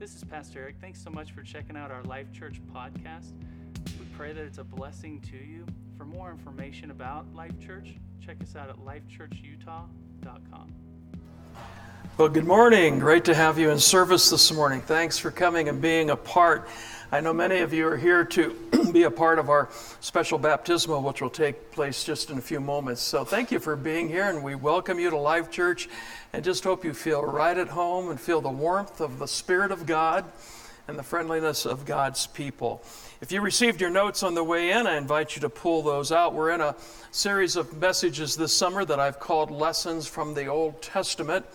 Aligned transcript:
This 0.00 0.16
is 0.16 0.24
Pastor 0.24 0.60
Eric. 0.60 0.76
Thanks 0.80 0.98
so 1.04 1.10
much 1.10 1.32
for 1.32 1.42
checking 1.42 1.76
out 1.76 1.90
our 1.90 2.02
Life 2.04 2.32
Church 2.32 2.58
podcast. 2.74 3.32
We 3.98 4.06
pray 4.16 4.32
that 4.32 4.42
it's 4.42 4.56
a 4.56 4.64
blessing 4.64 5.20
to 5.30 5.36
you. 5.36 5.66
For 5.98 6.06
more 6.06 6.30
information 6.30 6.90
about 6.90 7.26
Life 7.34 7.60
Church, 7.60 7.96
check 8.18 8.38
us 8.42 8.56
out 8.56 8.70
at 8.70 8.78
lifechurchutah.com. 8.78 10.72
Well, 12.20 12.28
good 12.28 12.46
morning. 12.46 12.98
Great 12.98 13.24
to 13.24 13.34
have 13.34 13.58
you 13.58 13.70
in 13.70 13.78
service 13.78 14.28
this 14.28 14.52
morning. 14.52 14.82
Thanks 14.82 15.16
for 15.16 15.30
coming 15.30 15.70
and 15.70 15.80
being 15.80 16.10
a 16.10 16.16
part. 16.16 16.68
I 17.10 17.22
know 17.22 17.32
many 17.32 17.60
of 17.60 17.72
you 17.72 17.88
are 17.88 17.96
here 17.96 18.26
to 18.26 18.54
be 18.92 19.04
a 19.04 19.10
part 19.10 19.38
of 19.38 19.48
our 19.48 19.70
special 20.00 20.38
baptismal, 20.38 21.02
which 21.02 21.22
will 21.22 21.30
take 21.30 21.72
place 21.72 22.04
just 22.04 22.28
in 22.28 22.36
a 22.36 22.42
few 22.42 22.60
moments. 22.60 23.00
So, 23.00 23.24
thank 23.24 23.50
you 23.50 23.58
for 23.58 23.74
being 23.74 24.06
here, 24.10 24.28
and 24.28 24.44
we 24.44 24.54
welcome 24.54 24.98
you 24.98 25.08
to 25.08 25.16
Life 25.16 25.50
Church. 25.50 25.88
And 26.34 26.44
just 26.44 26.62
hope 26.62 26.84
you 26.84 26.92
feel 26.92 27.22
right 27.22 27.56
at 27.56 27.68
home 27.68 28.10
and 28.10 28.20
feel 28.20 28.42
the 28.42 28.50
warmth 28.50 29.00
of 29.00 29.18
the 29.18 29.26
Spirit 29.26 29.72
of 29.72 29.86
God 29.86 30.26
and 30.88 30.98
the 30.98 31.02
friendliness 31.02 31.64
of 31.64 31.86
God's 31.86 32.26
people. 32.26 32.82
If 33.22 33.32
you 33.32 33.40
received 33.40 33.80
your 33.80 33.88
notes 33.88 34.22
on 34.22 34.34
the 34.34 34.44
way 34.44 34.72
in, 34.72 34.86
I 34.86 34.98
invite 34.98 35.36
you 35.36 35.40
to 35.40 35.48
pull 35.48 35.80
those 35.80 36.12
out. 36.12 36.34
We're 36.34 36.50
in 36.50 36.60
a 36.60 36.76
series 37.12 37.56
of 37.56 37.78
messages 37.78 38.36
this 38.36 38.54
summer 38.54 38.84
that 38.84 39.00
I've 39.00 39.20
called 39.20 39.50
Lessons 39.50 40.06
from 40.06 40.34
the 40.34 40.48
Old 40.48 40.82
Testament. 40.82 41.46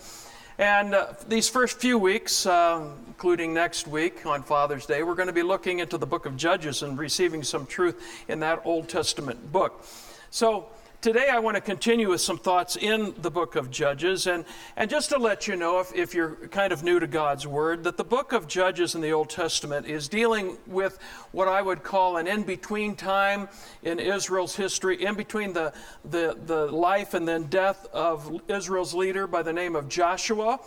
And 0.58 0.94
uh, 0.94 1.08
these 1.28 1.50
first 1.50 1.78
few 1.80 1.98
weeks, 1.98 2.46
uh, 2.46 2.88
including 3.06 3.52
next 3.52 3.86
week 3.86 4.24
on 4.24 4.42
Father's 4.42 4.86
Day, 4.86 5.02
we're 5.02 5.14
going 5.14 5.26
to 5.26 5.34
be 5.34 5.42
looking 5.42 5.80
into 5.80 5.98
the 5.98 6.06
book 6.06 6.24
of 6.24 6.34
Judges 6.34 6.82
and 6.82 6.98
receiving 6.98 7.42
some 7.42 7.66
truth 7.66 8.02
in 8.26 8.40
that 8.40 8.62
Old 8.64 8.88
Testament 8.88 9.52
book. 9.52 9.84
So, 10.30 10.68
today 11.00 11.28
I 11.30 11.38
want 11.38 11.56
to 11.56 11.60
continue 11.60 12.10
with 12.10 12.20
some 12.20 12.38
thoughts 12.38 12.76
in 12.76 13.14
the 13.18 13.30
book 13.30 13.56
of 13.56 13.70
Judges. 13.70 14.26
And, 14.26 14.44
and 14.76 14.88
just 14.88 15.10
to 15.10 15.18
let 15.18 15.46
you 15.46 15.56
know, 15.56 15.80
if, 15.80 15.94
if 15.94 16.14
you're 16.14 16.34
kind 16.48 16.72
of 16.72 16.82
new 16.82 16.98
to 17.00 17.06
God's 17.06 17.46
Word, 17.46 17.84
that 17.84 17.96
the 17.96 18.04
book 18.04 18.32
of 18.32 18.48
Judges 18.48 18.94
in 18.94 19.00
the 19.00 19.12
Old 19.12 19.30
Testament 19.30 19.86
is 19.86 20.08
dealing 20.08 20.58
with 20.66 20.98
what 21.32 21.48
I 21.48 21.62
would 21.62 21.82
call 21.82 22.16
an 22.16 22.26
in 22.26 22.42
between 22.42 22.96
time 22.96 23.48
in 23.82 23.98
Israel's 23.98 24.56
history, 24.56 25.04
in 25.04 25.14
between 25.14 25.52
the, 25.52 25.72
the, 26.04 26.36
the 26.46 26.66
life 26.66 27.14
and 27.14 27.26
then 27.26 27.44
death 27.44 27.86
of 27.92 28.40
Israel's 28.48 28.94
leader 28.94 29.26
by 29.26 29.42
the 29.42 29.52
name 29.52 29.76
of 29.76 29.88
Joshua 29.88 30.60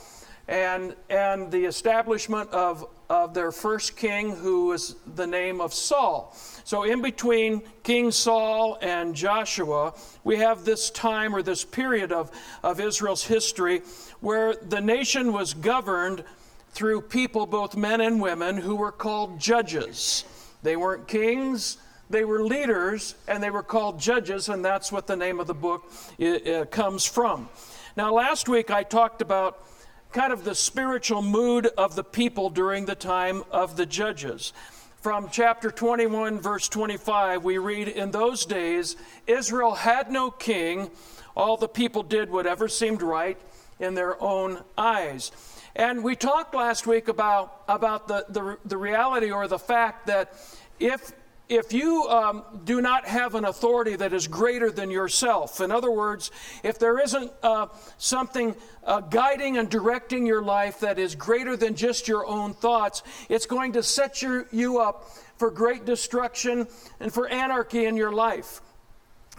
and, 0.47 0.95
and 1.09 1.51
the 1.51 1.65
establishment 1.65 2.49
of, 2.51 2.87
of 3.09 3.33
their 3.33 3.51
first 3.51 3.97
king, 3.97 4.35
who 4.35 4.67
was 4.67 4.95
the 5.15 5.25
name 5.25 5.59
of 5.59 5.73
Saul. 5.73 6.35
So, 6.63 6.83
in 6.83 7.01
between 7.01 7.63
King 7.83 8.11
Saul 8.11 8.77
and 8.81 9.15
Joshua, 9.15 9.93
we 10.23 10.37
have 10.37 10.63
this 10.63 10.91
time 10.91 11.35
or 11.35 11.41
this 11.41 11.65
period 11.65 12.11
of, 12.11 12.29
of 12.63 12.79
Israel's 12.79 13.23
history 13.23 13.81
where 14.19 14.53
the 14.55 14.79
nation 14.79 15.33
was 15.33 15.53
governed 15.53 16.23
through 16.71 17.01
people, 17.01 17.47
both 17.47 17.75
men 17.75 18.01
and 18.01 18.21
women, 18.21 18.57
who 18.57 18.75
were 18.75 18.91
called 18.91 19.39
judges. 19.39 20.23
They 20.61 20.75
weren't 20.75 21.07
kings, 21.07 21.77
they 22.11 22.25
were 22.25 22.43
leaders, 22.43 23.15
and 23.27 23.41
they 23.41 23.49
were 23.49 23.63
called 23.63 23.99
judges, 23.99 24.49
and 24.49 24.63
that's 24.63 24.91
what 24.91 25.07
the 25.07 25.15
name 25.15 25.39
of 25.39 25.47
the 25.47 25.53
book 25.53 25.91
uh, 26.21 26.65
comes 26.65 27.05
from. 27.05 27.49
Now, 27.97 28.13
last 28.13 28.47
week 28.47 28.69
I 28.69 28.83
talked 28.83 29.21
about 29.21 29.65
kind 30.11 30.33
of 30.33 30.43
the 30.43 30.55
spiritual 30.55 31.21
mood 31.21 31.67
of 31.77 31.95
the 31.95 32.03
people 32.03 32.49
during 32.49 32.85
the 32.85 32.95
time 32.95 33.43
of 33.51 33.77
the 33.77 33.85
judges. 33.85 34.53
From 35.01 35.29
chapter 35.31 35.71
21, 35.71 36.39
verse 36.39 36.67
25, 36.67 37.43
we 37.43 37.57
read 37.57 37.87
In 37.87 38.11
those 38.11 38.45
days, 38.45 38.95
Israel 39.27 39.75
had 39.75 40.11
no 40.11 40.31
king. 40.31 40.89
All 41.37 41.57
the 41.57 41.67
people 41.67 42.03
did 42.03 42.29
whatever 42.31 42.67
seemed 42.67 43.01
right 43.01 43.37
in 43.79 43.93
their 43.93 44.21
own 44.21 44.61
eyes. 44.77 45.31
And 45.75 46.03
we 46.03 46.15
talked 46.15 46.53
last 46.53 46.87
week 46.87 47.07
about, 47.07 47.61
about 47.69 48.07
the, 48.07 48.25
the, 48.29 48.57
the 48.65 48.77
reality 48.77 49.31
or 49.31 49.47
the 49.47 49.59
fact 49.59 50.07
that 50.07 50.33
if 50.79 51.13
if 51.49 51.73
you 51.73 52.07
um, 52.07 52.43
do 52.63 52.79
not 52.79 53.07
have 53.07 53.33
an 53.33 53.45
authority 53.45 53.95
that 53.95 54.13
is 54.13 54.27
greater 54.27 54.69
than 54.69 54.91
yourself, 54.91 55.61
in 55.61 55.71
other 55.71 55.89
words, 55.89 56.29
if 56.63 56.77
there 56.77 56.99
isn't 56.99 57.31
uh, 57.41 57.67
something 57.97 58.55
uh, 58.83 59.01
guiding 59.01 59.57
and 59.57 59.67
directing 59.67 60.27
your 60.27 60.43
life 60.43 60.79
that 60.79 60.99
is 60.99 61.15
greater 61.15 61.57
than 61.57 61.73
just 61.75 62.07
your 62.07 62.25
own 62.27 62.53
thoughts, 62.53 63.01
it's 63.29 63.47
going 63.47 63.73
to 63.73 63.81
set 63.81 64.21
your, 64.21 64.45
you 64.51 64.79
up 64.79 65.09
for 65.37 65.49
great 65.49 65.85
destruction 65.85 66.67
and 66.99 67.11
for 67.11 67.27
anarchy 67.27 67.85
in 67.85 67.97
your 67.97 68.11
life. 68.11 68.61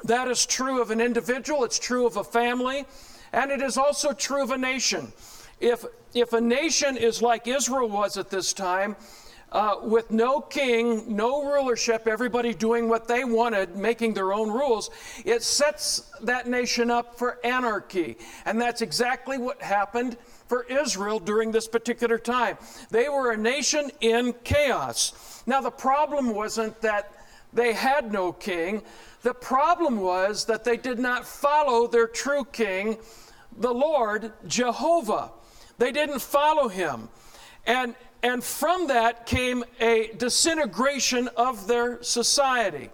That 0.04 0.26
is 0.26 0.44
true 0.46 0.82
of 0.82 0.90
an 0.90 1.00
individual, 1.00 1.62
it's 1.62 1.78
true 1.78 2.06
of 2.06 2.16
a 2.16 2.24
family, 2.24 2.86
and 3.32 3.52
it 3.52 3.62
is 3.62 3.76
also 3.76 4.12
true 4.12 4.42
of 4.42 4.50
a 4.50 4.58
nation. 4.58 5.12
If, 5.60 5.84
if 6.12 6.32
a 6.32 6.40
nation 6.40 6.96
is 6.96 7.22
like 7.22 7.46
Israel 7.46 7.88
was 7.88 8.16
at 8.16 8.30
this 8.30 8.52
time, 8.52 8.96
uh, 9.52 9.76
with 9.82 10.10
no 10.10 10.40
king, 10.40 11.16
no 11.16 11.44
rulership, 11.44 12.06
everybody 12.06 12.54
doing 12.54 12.88
what 12.88 13.08
they 13.08 13.24
wanted, 13.24 13.76
making 13.76 14.14
their 14.14 14.32
own 14.32 14.50
rules, 14.50 14.90
it 15.24 15.42
sets 15.42 16.10
that 16.22 16.48
nation 16.48 16.90
up 16.90 17.18
for 17.18 17.38
anarchy. 17.44 18.16
And 18.44 18.60
that's 18.60 18.80
exactly 18.80 19.38
what 19.38 19.60
happened 19.60 20.16
for 20.46 20.64
Israel 20.64 21.18
during 21.18 21.50
this 21.50 21.66
particular 21.66 22.18
time. 22.18 22.58
They 22.90 23.08
were 23.08 23.32
a 23.32 23.36
nation 23.36 23.90
in 24.00 24.34
chaos. 24.44 25.42
Now, 25.46 25.60
the 25.60 25.70
problem 25.70 26.34
wasn't 26.34 26.80
that 26.82 27.12
they 27.52 27.72
had 27.72 28.12
no 28.12 28.32
king, 28.32 28.82
the 29.22 29.34
problem 29.34 30.00
was 30.00 30.46
that 30.46 30.64
they 30.64 30.76
did 30.76 30.98
not 30.98 31.26
follow 31.26 31.86
their 31.86 32.06
true 32.06 32.44
king, 32.52 32.98
the 33.56 33.74
Lord 33.74 34.32
Jehovah. 34.46 35.32
They 35.78 35.92
didn't 35.92 36.22
follow 36.22 36.68
him. 36.68 37.08
And 37.66 37.94
and 38.22 38.42
from 38.42 38.86
that 38.88 39.26
came 39.26 39.64
a 39.80 40.10
disintegration 40.18 41.28
of 41.36 41.66
their 41.66 42.02
society. 42.02 42.90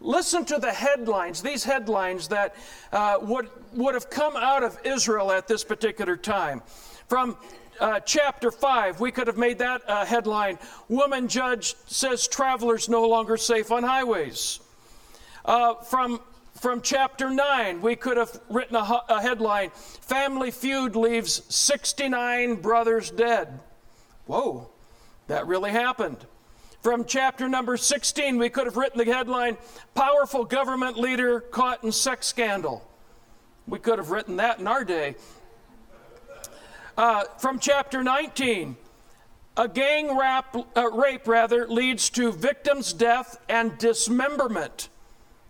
Listen 0.00 0.44
to 0.46 0.58
the 0.58 0.72
headlines, 0.72 1.42
these 1.42 1.62
headlines 1.62 2.28
that 2.28 2.56
uh, 2.92 3.18
would, 3.22 3.48
would 3.74 3.94
have 3.94 4.10
come 4.10 4.36
out 4.36 4.64
of 4.64 4.78
Israel 4.84 5.30
at 5.30 5.46
this 5.46 5.62
particular 5.62 6.16
time. 6.16 6.60
From 7.08 7.36
uh, 7.78 8.00
chapter 8.00 8.50
5, 8.50 9.00
we 9.00 9.12
could 9.12 9.26
have 9.26 9.36
made 9.38 9.58
that 9.58 9.82
headline 10.06 10.58
Woman 10.88 11.28
Judge 11.28 11.74
Says 11.86 12.26
Travelers 12.26 12.88
No 12.88 13.06
Longer 13.06 13.36
Safe 13.36 13.70
on 13.70 13.82
Highways. 13.82 14.60
Uh, 15.44 15.74
from 15.74 16.20
from 16.60 16.80
chapter 16.80 17.28
9, 17.28 17.80
we 17.80 17.96
could 17.96 18.16
have 18.16 18.40
written 18.48 18.76
a, 18.76 19.02
a 19.08 19.20
headline 19.20 19.70
Family 19.70 20.52
Feud 20.52 20.94
leaves 20.94 21.42
69 21.52 22.56
brothers 22.56 23.10
dead. 23.10 23.58
Whoa, 24.26 24.68
that 25.26 25.46
really 25.46 25.70
happened. 25.70 26.18
From 26.82 27.04
chapter 27.04 27.48
number 27.48 27.76
16, 27.76 28.38
we 28.38 28.48
could 28.48 28.66
have 28.66 28.76
written 28.76 28.98
the 28.98 29.12
headline 29.12 29.56
Powerful 29.94 30.44
Government 30.44 30.98
Leader 30.98 31.40
Caught 31.40 31.84
in 31.84 31.92
Sex 31.92 32.26
Scandal. 32.26 32.86
We 33.68 33.78
could 33.78 33.98
have 33.98 34.10
written 34.10 34.36
that 34.36 34.58
in 34.58 34.66
our 34.66 34.84
day. 34.84 35.14
Uh, 36.96 37.24
from 37.38 37.58
chapter 37.58 38.02
19, 38.02 38.76
a 39.56 39.68
gang 39.68 40.16
rap, 40.18 40.56
uh, 40.76 40.90
rape 40.90 41.28
rather 41.28 41.68
leads 41.68 42.10
to 42.10 42.32
victim's 42.32 42.92
death 42.92 43.38
and 43.48 43.78
dismemberment. 43.78 44.88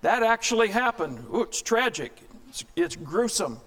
That 0.02 0.22
actually 0.22 0.68
happened. 0.68 1.24
Ooh, 1.32 1.42
it's 1.42 1.62
tragic. 1.62 2.12
It's, 2.48 2.64
it's 2.76 2.96
gruesome. 2.96 3.58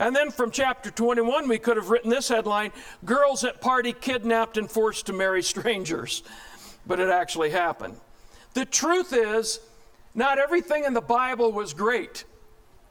And 0.00 0.16
then 0.16 0.30
from 0.30 0.50
chapter 0.50 0.90
21, 0.90 1.46
we 1.46 1.58
could 1.58 1.76
have 1.76 1.90
written 1.90 2.08
this 2.08 2.28
headline 2.28 2.72
Girls 3.04 3.44
at 3.44 3.60
Party 3.60 3.92
Kidnapped 3.92 4.56
and 4.56 4.68
Forced 4.68 5.06
to 5.06 5.12
Marry 5.12 5.42
Strangers. 5.42 6.22
But 6.86 7.00
it 7.00 7.10
actually 7.10 7.50
happened. 7.50 7.96
The 8.54 8.64
truth 8.64 9.12
is, 9.12 9.60
not 10.14 10.38
everything 10.38 10.84
in 10.84 10.94
the 10.94 11.02
Bible 11.02 11.52
was 11.52 11.74
great. 11.74 12.24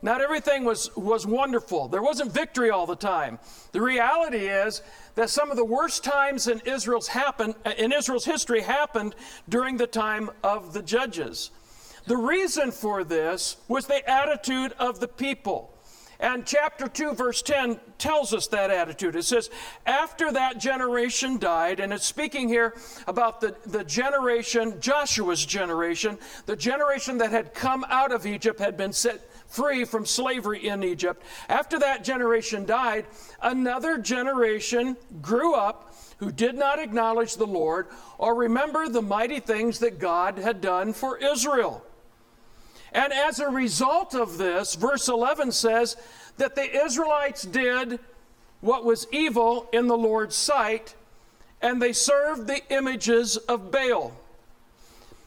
Not 0.03 0.22
everything 0.22 0.64
was, 0.64 0.96
was 0.96 1.25
wonderful. 1.25 1.88
There 1.88 2.03
wasn't 2.03 2.31
victory 2.31 2.69
all 2.69 2.86
the 2.86 2.96
time. 2.96 3.40
The 3.72 3.81
reality 3.81 4.48
is 4.48 4.84
that 5.16 5.31
some 5.31 5.50
of 5.50 5.58
the 5.58 5.66
worst 5.66 6.04
times 6.04 6.48
in 6.48 6.62
Israel's 6.63 7.07
happen, 7.07 7.56
in 7.80 7.92
Israel's 7.92 8.24
history 8.24 8.62
happened 8.62 9.16
during 9.50 9.78
the 9.78 9.88
time 9.88 10.30
of 10.44 10.74
the 10.74 10.83
judges. 10.83 11.50
The 12.06 12.18
reason 12.18 12.72
for 12.72 13.04
this 13.04 13.57
was 13.68 13.88
the 13.88 14.07
attitude 14.07 14.74
of 14.78 15.00
the 15.00 15.07
people. 15.07 15.69
And 16.21 16.45
chapter 16.45 16.89
2, 16.89 17.13
verse 17.13 17.42
10 17.42 17.80
tells 17.98 18.33
us 18.33 18.48
that 18.48 18.71
attitude. 18.71 19.16
It 19.16 19.24
says, 19.24 19.50
After 19.86 20.33
that 20.33 20.57
generation 20.57 21.38
died, 21.38 21.80
and 21.80 21.94
it's 21.94 22.06
speaking 22.06 22.50
here 22.50 22.74
about 23.07 23.39
the, 23.39 23.56
the 23.66 23.86
generation, 23.86 24.81
Joshua's 24.81 25.45
generation, 25.45 26.18
the 26.45 26.57
generation 26.57 27.19
that 27.19 27.31
had 27.31 27.54
come 27.54 27.86
out 27.88 28.12
of 28.12 28.25
Egypt, 28.25 28.60
had 28.60 28.75
been 28.75 28.92
set 28.92 29.31
free 29.48 29.86
from 29.86 30.06
slavery 30.06 30.68
in 30.68 30.83
Egypt. 30.83 31.24
After 31.48 31.80
that 31.80 32.04
generation 32.04 32.66
died, 32.66 33.06
another 33.42 33.98
generation 33.98 34.98
grew 35.21 35.54
up 35.54 35.95
who 36.18 36.33
did 36.33 36.56
not 36.56 36.80
acknowledge 36.80 37.36
the 37.36 37.48
Lord 37.48 37.88
or 38.18 38.36
remember 38.36 38.89
the 38.89 39.01
mighty 39.01 39.39
things 39.39 39.80
that 39.80 40.00
God 40.00 40.38
had 40.38 40.60
done 40.60 40.92
for 40.92 41.18
Israel. 41.18 41.81
And 42.91 43.13
as 43.13 43.39
a 43.39 43.50
result 43.50 44.15
of 44.15 44.38
this, 44.38 44.75
verse 44.75 45.07
11 45.07 45.51
says 45.51 45.95
that 46.38 46.56
the 46.56 46.86
Israelites 46.86 47.44
did 47.44 48.00
what 48.62 48.83
was 48.83 49.07
evil 49.12 49.69
in 49.71 49.88
the 49.88 49.97
Lord's 49.97 50.36
sight, 50.36 50.95
and 51.62 51.81
they 51.81 51.94
served 51.94 52.47
the 52.47 52.62
images 52.74 53.38
of 53.38 53.71
Baal. 53.71 54.13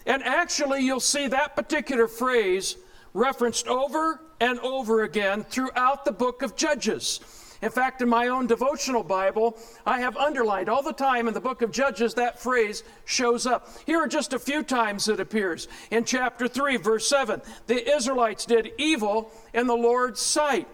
And 0.06 0.22
actually, 0.24 0.80
you'll 0.80 1.00
see 1.00 1.28
that 1.28 1.54
particular 1.54 2.08
phrase 2.08 2.76
referenced 3.14 3.68
over 3.68 4.20
and 4.40 4.58
over 4.60 5.02
again 5.02 5.44
throughout 5.44 6.04
the 6.04 6.12
book 6.12 6.42
of 6.42 6.56
Judges. 6.56 7.20
In 7.62 7.70
fact, 7.70 8.02
in 8.02 8.08
my 8.08 8.26
own 8.26 8.48
devotional 8.48 9.04
Bible, 9.04 9.56
I 9.86 10.00
have 10.00 10.16
underlined 10.16 10.68
all 10.68 10.82
the 10.82 10.92
time 10.92 11.28
in 11.28 11.34
the 11.34 11.40
book 11.40 11.62
of 11.62 11.70
Judges 11.70 12.14
that 12.14 12.40
phrase 12.40 12.82
shows 13.04 13.46
up. 13.46 13.68
Here 13.86 13.98
are 13.98 14.08
just 14.08 14.32
a 14.32 14.38
few 14.40 14.64
times 14.64 15.06
it 15.06 15.20
appears. 15.20 15.68
In 15.92 16.04
chapter 16.04 16.48
3, 16.48 16.78
verse 16.78 17.06
7, 17.06 17.40
the 17.68 17.88
Israelites 17.88 18.44
did 18.46 18.72
evil 18.78 19.30
in 19.54 19.68
the 19.68 19.76
Lord's 19.76 20.20
sight. 20.20 20.66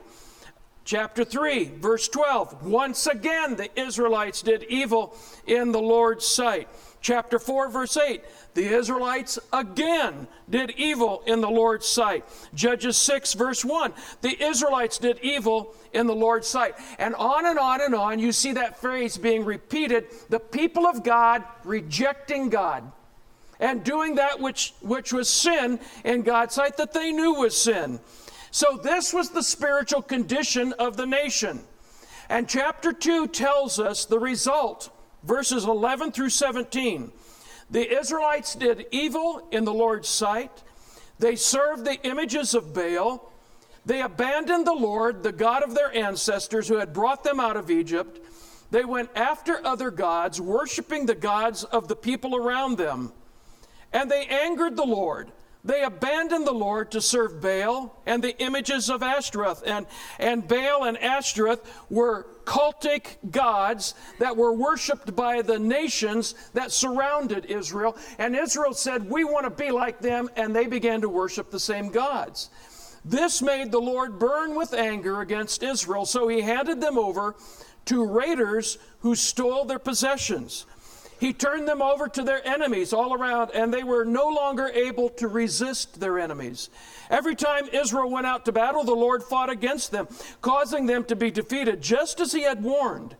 Chapter 0.86 1.22
3, 1.22 1.72
verse 1.76 2.08
12, 2.08 2.66
once 2.66 3.06
again 3.06 3.56
the 3.56 3.68
Israelites 3.78 4.40
did 4.40 4.62
evil 4.70 5.14
in 5.46 5.72
the 5.72 5.82
Lord's 5.82 6.26
sight. 6.26 6.66
Chapter 7.00 7.38
4, 7.38 7.70
verse 7.70 7.96
8, 7.96 8.22
the 8.54 8.66
Israelites 8.66 9.38
again 9.52 10.26
did 10.50 10.72
evil 10.72 11.22
in 11.26 11.40
the 11.40 11.50
Lord's 11.50 11.86
sight. 11.86 12.24
Judges 12.54 12.96
6, 12.96 13.34
verse 13.34 13.64
1. 13.64 13.92
The 14.20 14.42
Israelites 14.42 14.98
did 14.98 15.20
evil 15.22 15.74
in 15.92 16.06
the 16.06 16.14
Lord's 16.14 16.48
sight. 16.48 16.74
And 16.98 17.14
on 17.14 17.46
and 17.46 17.58
on 17.58 17.80
and 17.80 17.94
on, 17.94 18.18
you 18.18 18.32
see 18.32 18.52
that 18.52 18.80
phrase 18.80 19.16
being 19.16 19.44
repeated 19.44 20.06
the 20.28 20.40
people 20.40 20.86
of 20.86 21.04
God 21.04 21.44
rejecting 21.64 22.48
God 22.48 22.90
and 23.60 23.84
doing 23.84 24.16
that 24.16 24.40
which, 24.40 24.74
which 24.80 25.12
was 25.12 25.28
sin 25.28 25.78
in 26.04 26.22
God's 26.22 26.54
sight 26.54 26.76
that 26.76 26.92
they 26.92 27.12
knew 27.12 27.34
was 27.34 27.60
sin. 27.60 28.00
So, 28.50 28.78
this 28.82 29.12
was 29.12 29.30
the 29.30 29.42
spiritual 29.42 30.02
condition 30.02 30.72
of 30.74 30.96
the 30.96 31.06
nation. 31.06 31.60
And 32.28 32.48
chapter 32.48 32.92
2 32.92 33.28
tells 33.28 33.78
us 33.78 34.04
the 34.04 34.18
result, 34.18 34.90
verses 35.22 35.64
11 35.64 36.12
through 36.12 36.30
17. 36.30 37.12
The 37.70 37.98
Israelites 37.98 38.54
did 38.54 38.86
evil 38.90 39.46
in 39.50 39.64
the 39.64 39.74
Lord's 39.74 40.08
sight. 40.08 40.62
They 41.18 41.36
served 41.36 41.84
the 41.84 42.00
images 42.06 42.54
of 42.54 42.72
Baal. 42.72 43.30
They 43.84 44.02
abandoned 44.02 44.66
the 44.66 44.74
Lord, 44.74 45.22
the 45.22 45.32
God 45.32 45.62
of 45.62 45.74
their 45.74 45.94
ancestors 45.94 46.68
who 46.68 46.76
had 46.76 46.92
brought 46.92 47.24
them 47.24 47.40
out 47.40 47.56
of 47.56 47.70
Egypt. 47.70 48.20
They 48.70 48.84
went 48.84 49.10
after 49.14 49.64
other 49.66 49.90
gods, 49.90 50.40
worshiping 50.40 51.06
the 51.06 51.14
gods 51.14 51.64
of 51.64 51.88
the 51.88 51.96
people 51.96 52.36
around 52.36 52.76
them. 52.76 53.12
And 53.92 54.10
they 54.10 54.26
angered 54.26 54.76
the 54.76 54.84
Lord. 54.84 55.32
They 55.68 55.82
abandoned 55.82 56.46
the 56.46 56.52
Lord 56.52 56.90
to 56.92 57.02
serve 57.02 57.42
Baal 57.42 57.94
and 58.06 58.24
the 58.24 58.34
images 58.38 58.88
of 58.88 59.02
Ashtoreth. 59.02 59.62
And, 59.66 59.84
and 60.18 60.48
Baal 60.48 60.84
and 60.84 60.96
Ashtoreth 60.96 61.60
were 61.90 62.26
cultic 62.46 63.18
gods 63.30 63.94
that 64.18 64.34
were 64.34 64.54
worshiped 64.54 65.14
by 65.14 65.42
the 65.42 65.58
nations 65.58 66.34
that 66.54 66.72
surrounded 66.72 67.44
Israel. 67.44 67.98
And 68.18 68.34
Israel 68.34 68.72
said, 68.72 69.10
We 69.10 69.24
want 69.24 69.44
to 69.44 69.50
be 69.50 69.70
like 69.70 70.00
them. 70.00 70.30
And 70.36 70.56
they 70.56 70.66
began 70.66 71.02
to 71.02 71.08
worship 71.10 71.50
the 71.50 71.60
same 71.60 71.90
gods. 71.90 72.48
This 73.04 73.42
made 73.42 73.70
the 73.70 73.78
Lord 73.78 74.18
burn 74.18 74.54
with 74.54 74.72
anger 74.72 75.20
against 75.20 75.62
Israel. 75.62 76.06
So 76.06 76.28
he 76.28 76.40
handed 76.40 76.80
them 76.80 76.96
over 76.96 77.36
to 77.84 78.06
raiders 78.06 78.78
who 79.00 79.14
stole 79.14 79.66
their 79.66 79.78
possessions. 79.78 80.64
He 81.18 81.32
turned 81.32 81.66
them 81.66 81.82
over 81.82 82.06
to 82.08 82.22
their 82.22 82.46
enemies 82.46 82.92
all 82.92 83.12
around, 83.12 83.50
and 83.52 83.74
they 83.74 83.82
were 83.82 84.04
no 84.04 84.28
longer 84.28 84.68
able 84.68 85.08
to 85.10 85.26
resist 85.26 85.98
their 85.98 86.18
enemies. 86.18 86.70
Every 87.10 87.34
time 87.34 87.68
Israel 87.72 88.08
went 88.08 88.26
out 88.26 88.44
to 88.44 88.52
battle, 88.52 88.84
the 88.84 88.94
Lord 88.94 89.24
fought 89.24 89.50
against 89.50 89.90
them, 89.90 90.06
causing 90.42 90.86
them 90.86 91.04
to 91.04 91.16
be 91.16 91.30
defeated, 91.30 91.82
just 91.82 92.20
as 92.20 92.32
he 92.32 92.42
had 92.42 92.62
warned. 92.62 93.16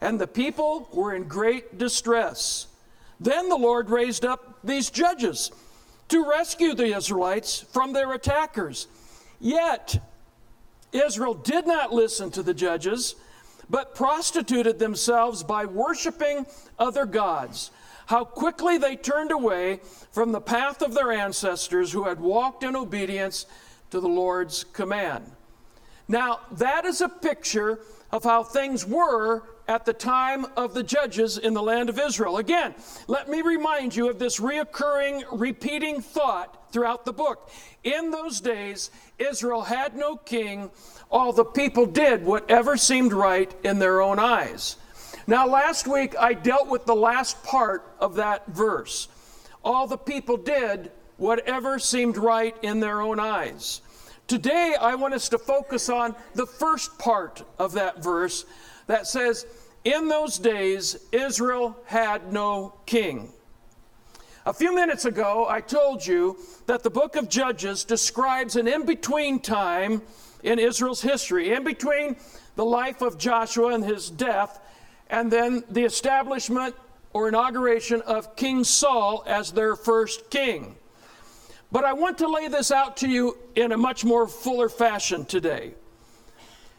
And 0.00 0.18
the 0.18 0.26
people 0.26 0.88
were 0.92 1.14
in 1.14 1.24
great 1.24 1.76
distress. 1.76 2.66
Then 3.20 3.48
the 3.48 3.56
Lord 3.56 3.90
raised 3.90 4.24
up 4.24 4.58
these 4.64 4.90
judges 4.90 5.50
to 6.08 6.28
rescue 6.28 6.74
the 6.74 6.96
Israelites 6.96 7.60
from 7.60 7.92
their 7.92 8.12
attackers. 8.12 8.86
Yet, 9.38 10.02
Israel 10.92 11.34
did 11.34 11.66
not 11.66 11.92
listen 11.92 12.30
to 12.32 12.42
the 12.42 12.54
judges 12.54 13.16
but 13.68 13.94
prostituted 13.94 14.78
themselves 14.78 15.42
by 15.42 15.64
worshiping 15.64 16.46
other 16.78 17.06
gods. 17.06 17.70
How 18.06 18.24
quickly 18.24 18.78
they 18.78 18.96
turned 18.96 19.32
away 19.32 19.80
from 20.12 20.32
the 20.32 20.40
path 20.40 20.82
of 20.82 20.94
their 20.94 21.10
ancestors 21.10 21.92
who 21.92 22.04
had 22.04 22.20
walked 22.20 22.62
in 22.62 22.76
obedience 22.76 23.46
to 23.90 24.00
the 24.00 24.08
Lord's 24.08 24.64
command. 24.64 25.30
Now, 26.06 26.40
that 26.52 26.84
is 26.84 27.00
a 27.00 27.08
picture 27.08 27.80
of 28.12 28.24
how 28.24 28.42
things 28.42 28.86
were 28.86 29.42
at 29.66 29.84
the 29.84 29.92
time 29.92 30.46
of 30.56 30.74
the 30.74 30.82
judges 30.82 31.38
in 31.38 31.54
the 31.54 31.62
land 31.62 31.88
of 31.88 31.98
Israel. 31.98 32.36
Again, 32.36 32.74
let 33.06 33.28
me 33.28 33.42
remind 33.42 33.96
you 33.96 34.08
of 34.10 34.18
this 34.18 34.40
reoccurring, 34.40 35.24
repeating 35.32 36.00
thought 36.00 36.72
throughout 36.72 37.04
the 37.04 37.12
book. 37.12 37.50
In 37.82 38.10
those 38.10 38.40
days, 38.40 38.90
Israel 39.18 39.62
had 39.62 39.96
no 39.96 40.16
king 40.16 40.70
all 41.10 41.32
the 41.32 41.44
people 41.44 41.86
did 41.86 42.24
whatever 42.24 42.76
seemed 42.76 43.12
right 43.12 43.54
in 43.62 43.78
their 43.78 44.02
own 44.02 44.18
eyes. 44.18 44.76
Now, 45.26 45.46
last 45.46 45.86
week 45.86 46.14
I 46.18 46.34
dealt 46.34 46.68
with 46.68 46.84
the 46.86 46.96
last 46.96 47.42
part 47.44 47.94
of 48.00 48.16
that 48.16 48.46
verse. 48.48 49.08
All 49.62 49.86
the 49.86 49.96
people 49.96 50.36
did 50.36 50.90
whatever 51.16 51.78
seemed 51.78 52.16
right 52.16 52.56
in 52.62 52.80
their 52.80 53.00
own 53.00 53.20
eyes. 53.20 53.80
Today, 54.26 54.74
I 54.78 54.94
want 54.96 55.14
us 55.14 55.28
to 55.28 55.38
focus 55.38 55.88
on 55.88 56.16
the 56.34 56.46
first 56.46 56.98
part 56.98 57.42
of 57.58 57.72
that 57.74 58.02
verse 58.02 58.44
that 58.86 59.06
says, 59.06 59.46
In 59.84 60.08
those 60.08 60.38
days, 60.38 60.96
Israel 61.12 61.76
had 61.86 62.32
no 62.32 62.74
king. 62.86 63.32
A 64.46 64.52
few 64.52 64.74
minutes 64.74 65.06
ago, 65.06 65.46
I 65.48 65.60
told 65.60 66.06
you 66.06 66.36
that 66.66 66.82
the 66.82 66.90
book 66.90 67.16
of 67.16 67.30
Judges 67.30 67.82
describes 67.84 68.56
an 68.56 68.68
in 68.68 68.84
between 68.84 69.40
time 69.40 70.02
in 70.42 70.58
Israel's 70.58 71.00
history, 71.00 71.52
in 71.52 71.64
between 71.64 72.16
the 72.56 72.64
life 72.64 73.00
of 73.00 73.16
Joshua 73.16 73.74
and 73.74 73.82
his 73.82 74.10
death, 74.10 74.60
and 75.08 75.30
then 75.30 75.64
the 75.70 75.84
establishment 75.84 76.74
or 77.14 77.28
inauguration 77.28 78.02
of 78.02 78.36
King 78.36 78.64
Saul 78.64 79.24
as 79.26 79.52
their 79.52 79.76
first 79.76 80.28
king. 80.28 80.76
But 81.72 81.84
I 81.84 81.94
want 81.94 82.18
to 82.18 82.28
lay 82.28 82.48
this 82.48 82.70
out 82.70 82.98
to 82.98 83.08
you 83.08 83.38
in 83.54 83.72
a 83.72 83.78
much 83.78 84.04
more 84.04 84.28
fuller 84.28 84.68
fashion 84.68 85.24
today. 85.24 85.74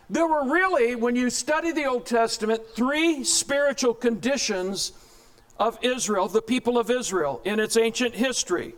There 0.10 0.28
were 0.28 0.52
really, 0.52 0.96
when 0.96 1.16
you 1.16 1.30
study 1.30 1.72
the 1.72 1.86
Old 1.86 2.06
Testament, 2.06 2.62
three 2.76 3.24
spiritual 3.24 3.94
conditions 3.94 4.92
of 5.60 5.80
Israel, 5.82 6.28
the 6.28 6.42
people 6.42 6.78
of 6.78 6.92
Israel, 6.92 7.42
in 7.44 7.60
its 7.60 7.76
ancient 7.78 8.14
history. 8.14 8.76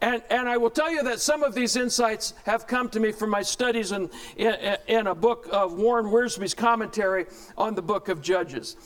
And, 0.00 0.22
and 0.30 0.48
I 0.48 0.56
will 0.56 0.70
tell 0.70 0.90
you 0.90 1.02
that 1.02 1.20
some 1.20 1.42
of 1.42 1.54
these 1.54 1.76
insights 1.76 2.32
have 2.44 2.66
come 2.66 2.88
to 2.90 3.00
me 3.00 3.12
from 3.12 3.28
my 3.28 3.42
studies 3.42 3.92
in, 3.92 4.08
in, 4.36 4.78
in 4.86 5.06
a 5.08 5.14
book 5.14 5.46
of 5.52 5.74
Warren 5.74 6.06
Wiersbe's 6.06 6.54
commentary 6.54 7.26
on 7.58 7.74
the 7.74 7.82
book 7.82 8.08
of 8.08 8.22
Judges. 8.22 8.76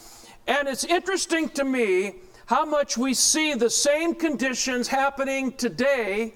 And 0.49 0.67
it's 0.67 0.85
interesting 0.85 1.49
to 1.51 1.65
me 1.65 2.17
how 2.47 2.65
much 2.65 2.99
we 2.99 3.15
see 3.15 3.55
the 3.55 3.71
same 3.71 4.15
conditions 4.15 4.89
happening 4.89 5.53
today 5.53 6.35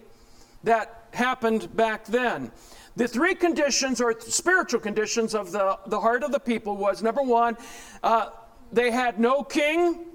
that 0.62 1.08
happened 1.12 1.74
back 1.76 2.06
then. 2.06 2.52
The 2.98 3.06
three 3.06 3.36
conditions 3.36 4.00
or 4.00 4.12
spiritual 4.18 4.80
conditions 4.80 5.32
of 5.32 5.52
the, 5.52 5.78
the 5.86 6.00
heart 6.00 6.24
of 6.24 6.32
the 6.32 6.40
people 6.40 6.76
was 6.76 7.00
number 7.00 7.22
one, 7.22 7.56
uh, 8.02 8.30
they 8.72 8.90
had 8.90 9.20
no 9.20 9.44
king. 9.44 10.06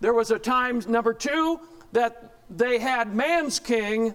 There 0.00 0.14
was 0.14 0.30
a 0.30 0.38
time, 0.38 0.80
number 0.88 1.12
two, 1.12 1.60
that 1.92 2.36
they 2.48 2.78
had 2.78 3.14
man's 3.14 3.60
king, 3.60 4.14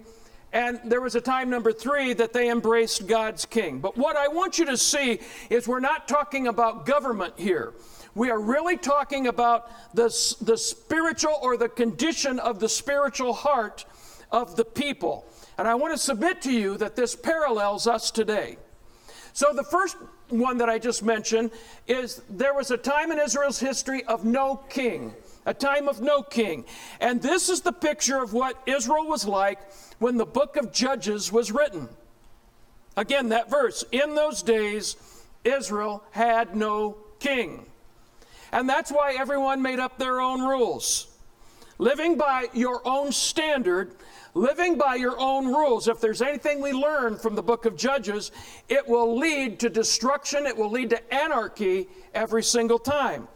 and 0.52 0.80
there 0.84 1.00
was 1.00 1.14
a 1.14 1.20
time, 1.20 1.48
number 1.48 1.72
three, 1.72 2.12
that 2.14 2.32
they 2.32 2.50
embraced 2.50 3.06
God's 3.06 3.44
king. 3.44 3.78
But 3.78 3.96
what 3.96 4.16
I 4.16 4.26
want 4.26 4.58
you 4.58 4.64
to 4.64 4.76
see 4.76 5.20
is 5.48 5.68
we're 5.68 5.78
not 5.78 6.08
talking 6.08 6.48
about 6.48 6.86
government 6.86 7.34
here. 7.36 7.72
We 8.16 8.30
are 8.32 8.40
really 8.40 8.78
talking 8.78 9.28
about 9.28 9.70
the, 9.94 10.08
the 10.40 10.58
spiritual 10.58 11.38
or 11.40 11.56
the 11.56 11.68
condition 11.68 12.40
of 12.40 12.58
the 12.58 12.68
spiritual 12.68 13.32
heart 13.32 13.84
of 14.32 14.56
the 14.56 14.64
people. 14.64 15.24
And 15.58 15.68
I 15.68 15.74
want 15.74 15.94
to 15.94 15.98
submit 15.98 16.42
to 16.42 16.52
you 16.52 16.76
that 16.78 16.96
this 16.96 17.14
parallels 17.14 17.86
us 17.86 18.10
today. 18.10 18.56
So, 19.34 19.52
the 19.52 19.64
first 19.64 19.96
one 20.28 20.58
that 20.58 20.68
I 20.68 20.78
just 20.78 21.02
mentioned 21.02 21.50
is 21.86 22.22
there 22.28 22.54
was 22.54 22.70
a 22.70 22.76
time 22.76 23.12
in 23.12 23.18
Israel's 23.18 23.58
history 23.60 24.04
of 24.04 24.24
no 24.24 24.56
king 24.68 25.14
a 25.46 25.54
time 25.54 25.88
of 25.88 26.00
no 26.00 26.22
king. 26.22 26.64
And 27.00 27.20
this 27.20 27.48
is 27.48 27.60
the 27.60 27.72
picture 27.72 28.22
of 28.22 28.32
what 28.32 28.60
Israel 28.66 29.06
was 29.06 29.26
like 29.26 29.58
when 29.98 30.16
the 30.16 30.26
book 30.26 30.56
of 30.56 30.72
Judges 30.72 31.32
was 31.32 31.52
written. 31.52 31.88
Again, 32.96 33.30
that 33.30 33.50
verse, 33.50 33.84
in 33.90 34.14
those 34.14 34.42
days, 34.42 34.96
Israel 35.44 36.04
had 36.10 36.54
no 36.54 36.98
king. 37.18 37.66
And 38.52 38.68
that's 38.68 38.90
why 38.90 39.16
everyone 39.18 39.62
made 39.62 39.78
up 39.78 39.98
their 39.98 40.20
own 40.20 40.42
rules. 40.42 41.06
Living 41.82 42.16
by 42.16 42.46
your 42.52 42.80
own 42.86 43.10
standard, 43.10 43.96
living 44.34 44.78
by 44.78 44.94
your 44.94 45.18
own 45.18 45.48
rules. 45.48 45.88
If 45.88 46.00
there's 46.00 46.22
anything 46.22 46.62
we 46.62 46.72
learn 46.72 47.18
from 47.18 47.34
the 47.34 47.42
book 47.42 47.66
of 47.66 47.76
Judges, 47.76 48.30
it 48.68 48.86
will 48.88 49.18
lead 49.18 49.58
to 49.58 49.68
destruction, 49.68 50.46
it 50.46 50.56
will 50.56 50.70
lead 50.70 50.90
to 50.90 51.12
anarchy 51.12 51.88
every 52.14 52.44
single 52.44 52.78
time. 52.78 53.26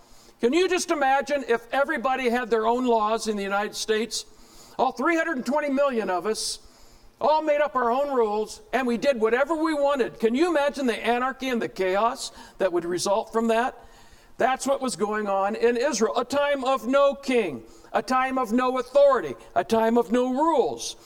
Can 0.40 0.52
you 0.52 0.68
just 0.68 0.92
imagine 0.92 1.44
if 1.48 1.66
everybody 1.72 2.30
had 2.30 2.48
their 2.48 2.68
own 2.68 2.86
laws 2.86 3.26
in 3.26 3.36
the 3.36 3.42
United 3.42 3.74
States? 3.74 4.26
All 4.78 4.92
320 4.92 5.68
million 5.70 6.08
of 6.08 6.24
us 6.24 6.60
all 7.20 7.42
made 7.42 7.60
up 7.60 7.74
our 7.74 7.90
own 7.90 8.14
rules 8.14 8.62
and 8.72 8.86
we 8.86 8.96
did 8.96 9.20
whatever 9.20 9.56
we 9.56 9.74
wanted. 9.74 10.20
Can 10.20 10.36
you 10.36 10.48
imagine 10.48 10.86
the 10.86 11.04
anarchy 11.04 11.48
and 11.48 11.60
the 11.60 11.68
chaos 11.68 12.30
that 12.58 12.72
would 12.72 12.84
result 12.84 13.32
from 13.32 13.48
that? 13.48 13.76
That's 14.38 14.66
what 14.66 14.82
was 14.82 14.96
going 14.96 15.28
on 15.28 15.56
in 15.56 15.76
Israel. 15.76 16.16
A 16.16 16.24
time 16.24 16.62
of 16.62 16.86
no 16.86 17.14
king, 17.14 17.62
a 17.96 18.02
time 18.02 18.36
of 18.36 18.52
no 18.52 18.78
authority, 18.78 19.34
a 19.54 19.64
time 19.64 19.96
of 19.96 20.12
no 20.12 20.30
rules. 20.30 20.96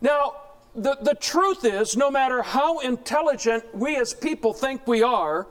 Now, 0.00 0.36
the, 0.76 0.96
the 1.02 1.16
truth 1.16 1.64
is, 1.64 1.96
no 1.96 2.12
matter 2.12 2.42
how 2.42 2.78
intelligent 2.78 3.64
we 3.74 3.96
as 3.96 4.14
people 4.14 4.54
think 4.54 4.86
we 4.86 5.02
are, 5.02 5.48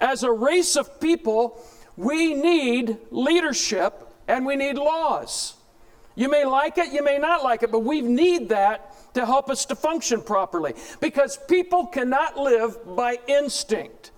as 0.00 0.24
a 0.24 0.32
race 0.32 0.74
of 0.74 1.00
people, 1.00 1.62
we 1.96 2.34
need 2.34 2.98
leadership 3.12 4.08
and 4.26 4.44
we 4.44 4.56
need 4.56 4.76
laws. 4.76 5.54
You 6.16 6.28
may 6.28 6.44
like 6.44 6.78
it, 6.78 6.92
you 6.92 7.04
may 7.04 7.18
not 7.18 7.44
like 7.44 7.62
it, 7.62 7.70
but 7.70 7.80
we 7.84 8.00
need 8.00 8.48
that 8.48 8.92
to 9.14 9.24
help 9.24 9.48
us 9.50 9.64
to 9.66 9.76
function 9.76 10.20
properly 10.20 10.74
because 11.00 11.38
people 11.48 11.86
cannot 11.86 12.36
live 12.36 12.96
by 12.96 13.18
instinct. 13.28 14.10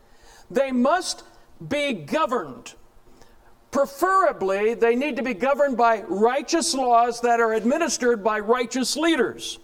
They 0.51 0.73
must 0.73 1.25
be 1.69 1.93
governed. 1.93 2.73
Preferably, 3.79 4.75
they 4.75 4.97
need 4.97 5.15
to 5.15 5.23
be 5.23 5.35
governed 5.35 5.77
by 5.77 6.03
righteous 6.09 6.75
laws 6.75 7.21
that 7.21 7.39
are 7.39 7.53
administered 7.53 8.25
by 8.25 8.41
righteous 8.41 8.97
leaders. 8.97 9.61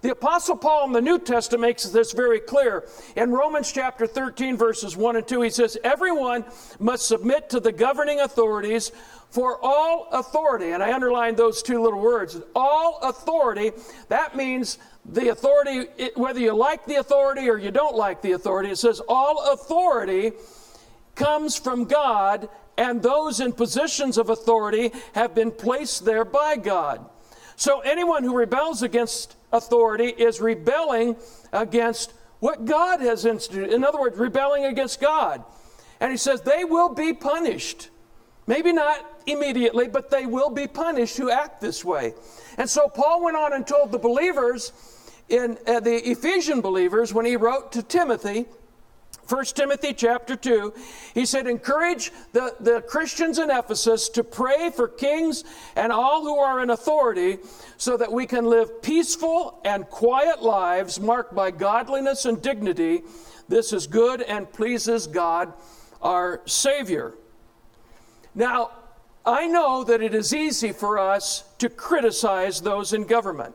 The 0.00 0.10
Apostle 0.10 0.56
Paul 0.56 0.86
in 0.86 0.92
the 0.92 1.00
New 1.00 1.20
Testament 1.20 1.60
makes 1.60 1.84
this 1.84 2.10
very 2.10 2.40
clear. 2.40 2.84
In 3.14 3.30
Romans 3.30 3.70
chapter 3.70 4.08
13, 4.08 4.56
verses 4.56 4.96
1 4.96 5.14
and 5.14 5.28
2, 5.28 5.40
he 5.42 5.50
says, 5.50 5.78
Everyone 5.84 6.44
must 6.80 7.06
submit 7.06 7.48
to 7.50 7.60
the 7.60 7.70
governing 7.70 8.18
authorities, 8.18 8.90
for 9.30 9.56
all 9.62 10.08
authority, 10.10 10.72
and 10.72 10.82
I 10.82 10.92
underline 10.92 11.36
those 11.36 11.62
two 11.62 11.80
little 11.80 12.00
words, 12.00 12.40
all 12.56 12.98
authority, 13.04 13.70
that 14.08 14.36
means 14.36 14.78
the 15.04 15.28
authority, 15.28 15.86
whether 16.16 16.40
you 16.40 16.54
like 16.56 16.86
the 16.86 16.96
authority 16.96 17.48
or 17.48 17.56
you 17.56 17.70
don't 17.70 17.94
like 17.94 18.20
the 18.20 18.32
authority, 18.32 18.70
it 18.70 18.78
says 18.78 19.00
all 19.08 19.52
authority 19.52 20.32
comes 21.14 21.56
from 21.56 21.84
God, 21.84 22.48
and 22.76 23.02
those 23.02 23.40
in 23.40 23.52
positions 23.52 24.18
of 24.18 24.30
authority 24.30 24.92
have 25.14 25.34
been 25.34 25.50
placed 25.50 26.04
there 26.04 26.24
by 26.24 26.56
God. 26.56 27.04
So 27.56 27.80
anyone 27.80 28.24
who 28.24 28.36
rebels 28.36 28.82
against 28.82 29.36
authority 29.52 30.08
is 30.08 30.40
rebelling 30.40 31.16
against 31.52 32.12
what 32.40 32.64
God 32.64 33.00
has 33.00 33.24
instituted. 33.24 33.72
In 33.72 33.84
other 33.84 34.00
words, 34.00 34.18
rebelling 34.18 34.64
against 34.64 35.00
God. 35.00 35.44
And 36.00 36.10
he 36.10 36.16
says 36.16 36.40
they 36.40 36.64
will 36.64 36.88
be 36.88 37.12
punished. 37.12 37.90
Maybe 38.46 38.72
not 38.72 38.98
immediately, 39.26 39.86
but 39.86 40.10
they 40.10 40.26
will 40.26 40.50
be 40.50 40.66
punished 40.66 41.16
who 41.16 41.30
act 41.30 41.60
this 41.60 41.84
way. 41.84 42.14
And 42.58 42.68
so 42.68 42.88
Paul 42.88 43.22
went 43.22 43.36
on 43.36 43.52
and 43.52 43.64
told 43.66 43.92
the 43.92 43.98
believers 43.98 44.72
in 45.28 45.56
uh, 45.66 45.78
the 45.80 46.10
Ephesian 46.10 46.60
believers 46.60 47.14
when 47.14 47.24
he 47.24 47.36
wrote 47.36 47.70
to 47.72 47.82
Timothy 47.82 48.46
1 49.28 49.44
Timothy 49.46 49.94
chapter 49.94 50.36
2, 50.36 50.74
he 51.14 51.24
said, 51.24 51.46
Encourage 51.46 52.10
the, 52.32 52.54
the 52.60 52.80
Christians 52.82 53.38
in 53.38 53.50
Ephesus 53.50 54.08
to 54.10 54.24
pray 54.24 54.70
for 54.70 54.88
kings 54.88 55.44
and 55.76 55.92
all 55.92 56.22
who 56.22 56.38
are 56.38 56.62
in 56.62 56.70
authority 56.70 57.38
so 57.76 57.96
that 57.96 58.12
we 58.12 58.26
can 58.26 58.44
live 58.44 58.82
peaceful 58.82 59.60
and 59.64 59.88
quiet 59.88 60.42
lives 60.42 61.00
marked 61.00 61.34
by 61.34 61.50
godliness 61.50 62.24
and 62.24 62.42
dignity. 62.42 63.02
This 63.48 63.72
is 63.72 63.86
good 63.86 64.22
and 64.22 64.52
pleases 64.52 65.06
God, 65.06 65.52
our 66.02 66.42
Savior. 66.46 67.14
Now, 68.34 68.70
I 69.24 69.46
know 69.46 69.84
that 69.84 70.02
it 70.02 70.14
is 70.14 70.34
easy 70.34 70.72
for 70.72 70.98
us 70.98 71.44
to 71.58 71.68
criticize 71.68 72.60
those 72.60 72.92
in 72.92 73.04
government. 73.04 73.54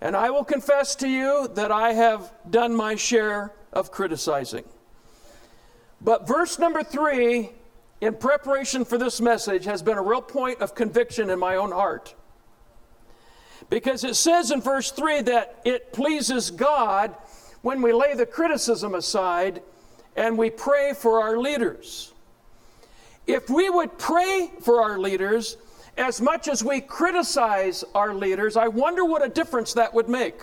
And 0.00 0.16
I 0.16 0.30
will 0.30 0.44
confess 0.44 0.94
to 0.96 1.08
you 1.08 1.48
that 1.54 1.72
I 1.72 1.92
have 1.92 2.32
done 2.48 2.74
my 2.74 2.94
share 2.94 3.52
of 3.72 3.90
criticizing. 3.90 4.64
But 6.00 6.26
verse 6.26 6.58
number 6.58 6.82
three, 6.82 7.50
in 8.00 8.14
preparation 8.14 8.84
for 8.84 8.96
this 8.96 9.20
message, 9.20 9.64
has 9.66 9.82
been 9.82 9.98
a 9.98 10.02
real 10.02 10.22
point 10.22 10.60
of 10.60 10.74
conviction 10.74 11.30
in 11.30 11.38
my 11.38 11.56
own 11.56 11.72
heart. 11.72 12.14
Because 13.68 14.02
it 14.04 14.16
says 14.16 14.50
in 14.50 14.60
verse 14.60 14.90
3 14.90 15.22
that 15.22 15.60
it 15.64 15.92
pleases 15.92 16.50
God 16.50 17.14
when 17.62 17.82
we 17.82 17.92
lay 17.92 18.14
the 18.14 18.26
criticism 18.26 18.94
aside 18.94 19.62
and 20.16 20.36
we 20.36 20.50
pray 20.50 20.92
for 20.92 21.22
our 21.22 21.38
leaders. 21.38 22.12
If 23.26 23.48
we 23.48 23.70
would 23.70 23.96
pray 23.96 24.50
for 24.60 24.82
our 24.82 24.98
leaders 24.98 25.56
as 25.96 26.20
much 26.20 26.48
as 26.48 26.64
we 26.64 26.80
criticize 26.80 27.84
our 27.94 28.12
leaders, 28.12 28.56
I 28.56 28.66
wonder 28.66 29.04
what 29.04 29.24
a 29.24 29.28
difference 29.28 29.74
that 29.74 29.94
would 29.94 30.08
make. 30.08 30.40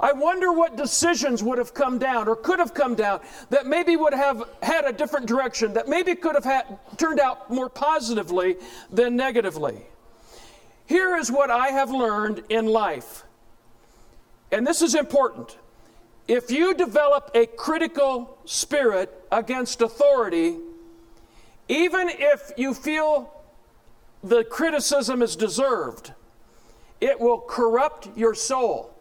I 0.00 0.12
wonder 0.12 0.52
what 0.52 0.76
decisions 0.76 1.42
would 1.42 1.58
have 1.58 1.74
come 1.74 1.98
down 1.98 2.28
or 2.28 2.36
could 2.36 2.58
have 2.58 2.74
come 2.74 2.94
down 2.94 3.20
that 3.50 3.66
maybe 3.66 3.96
would 3.96 4.14
have 4.14 4.42
had 4.62 4.84
a 4.84 4.92
different 4.92 5.26
direction, 5.26 5.74
that 5.74 5.88
maybe 5.88 6.14
could 6.14 6.34
have 6.34 6.44
had, 6.44 6.78
turned 6.96 7.20
out 7.20 7.50
more 7.50 7.68
positively 7.68 8.56
than 8.90 9.16
negatively. 9.16 9.86
Here 10.86 11.16
is 11.16 11.30
what 11.30 11.50
I 11.50 11.68
have 11.68 11.90
learned 11.90 12.42
in 12.48 12.66
life, 12.66 13.24
and 14.52 14.66
this 14.66 14.82
is 14.82 14.94
important. 14.94 15.56
If 16.28 16.50
you 16.50 16.74
develop 16.74 17.30
a 17.34 17.46
critical 17.46 18.38
spirit 18.44 19.12
against 19.30 19.82
authority, 19.82 20.56
even 21.68 22.08
if 22.10 22.52
you 22.56 22.74
feel 22.74 23.32
the 24.22 24.44
criticism 24.44 25.22
is 25.22 25.36
deserved, 25.36 26.12
it 27.00 27.20
will 27.20 27.40
corrupt 27.40 28.08
your 28.16 28.34
soul. 28.34 28.93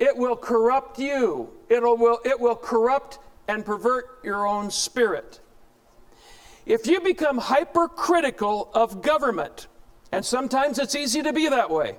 It 0.00 0.16
will 0.16 0.34
corrupt 0.34 0.98
you. 0.98 1.50
It'll, 1.68 1.96
will, 1.96 2.18
it 2.24 2.40
will 2.40 2.56
corrupt 2.56 3.18
and 3.46 3.64
pervert 3.64 4.18
your 4.24 4.48
own 4.48 4.70
spirit. 4.70 5.40
If 6.64 6.86
you 6.86 7.00
become 7.00 7.36
hypercritical 7.36 8.70
of 8.74 9.02
government, 9.02 9.66
and 10.10 10.24
sometimes 10.24 10.78
it's 10.78 10.94
easy 10.94 11.22
to 11.22 11.32
be 11.32 11.48
that 11.48 11.70
way, 11.70 11.96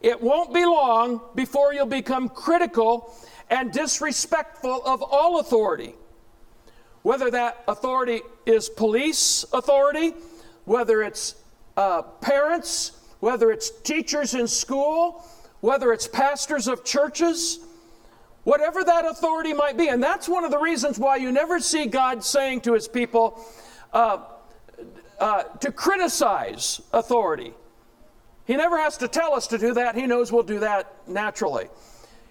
it 0.00 0.22
won't 0.22 0.54
be 0.54 0.64
long 0.64 1.20
before 1.34 1.74
you'll 1.74 1.86
become 1.86 2.28
critical 2.28 3.12
and 3.50 3.72
disrespectful 3.72 4.82
of 4.84 5.02
all 5.02 5.40
authority. 5.40 5.94
Whether 7.02 7.30
that 7.30 7.64
authority 7.66 8.20
is 8.44 8.68
police 8.68 9.44
authority, 9.52 10.14
whether 10.64 11.02
it's 11.02 11.36
uh, 11.76 12.02
parents, 12.02 12.92
whether 13.20 13.50
it's 13.50 13.70
teachers 13.82 14.34
in 14.34 14.46
school, 14.46 15.24
whether 15.60 15.92
it's 15.92 16.06
pastors 16.06 16.68
of 16.68 16.84
churches, 16.84 17.60
whatever 18.44 18.84
that 18.84 19.04
authority 19.04 19.52
might 19.52 19.76
be. 19.76 19.88
And 19.88 20.02
that's 20.02 20.28
one 20.28 20.44
of 20.44 20.50
the 20.50 20.58
reasons 20.58 20.98
why 20.98 21.16
you 21.16 21.32
never 21.32 21.58
see 21.60 21.86
God 21.86 22.22
saying 22.22 22.62
to 22.62 22.74
his 22.74 22.88
people 22.88 23.44
uh, 23.92 24.18
uh, 25.18 25.42
to 25.44 25.72
criticize 25.72 26.80
authority. 26.92 27.52
He 28.46 28.56
never 28.56 28.78
has 28.78 28.96
to 28.98 29.08
tell 29.08 29.34
us 29.34 29.48
to 29.48 29.58
do 29.58 29.74
that, 29.74 29.96
he 29.96 30.06
knows 30.06 30.30
we'll 30.30 30.44
do 30.44 30.60
that 30.60 30.92
naturally. 31.08 31.68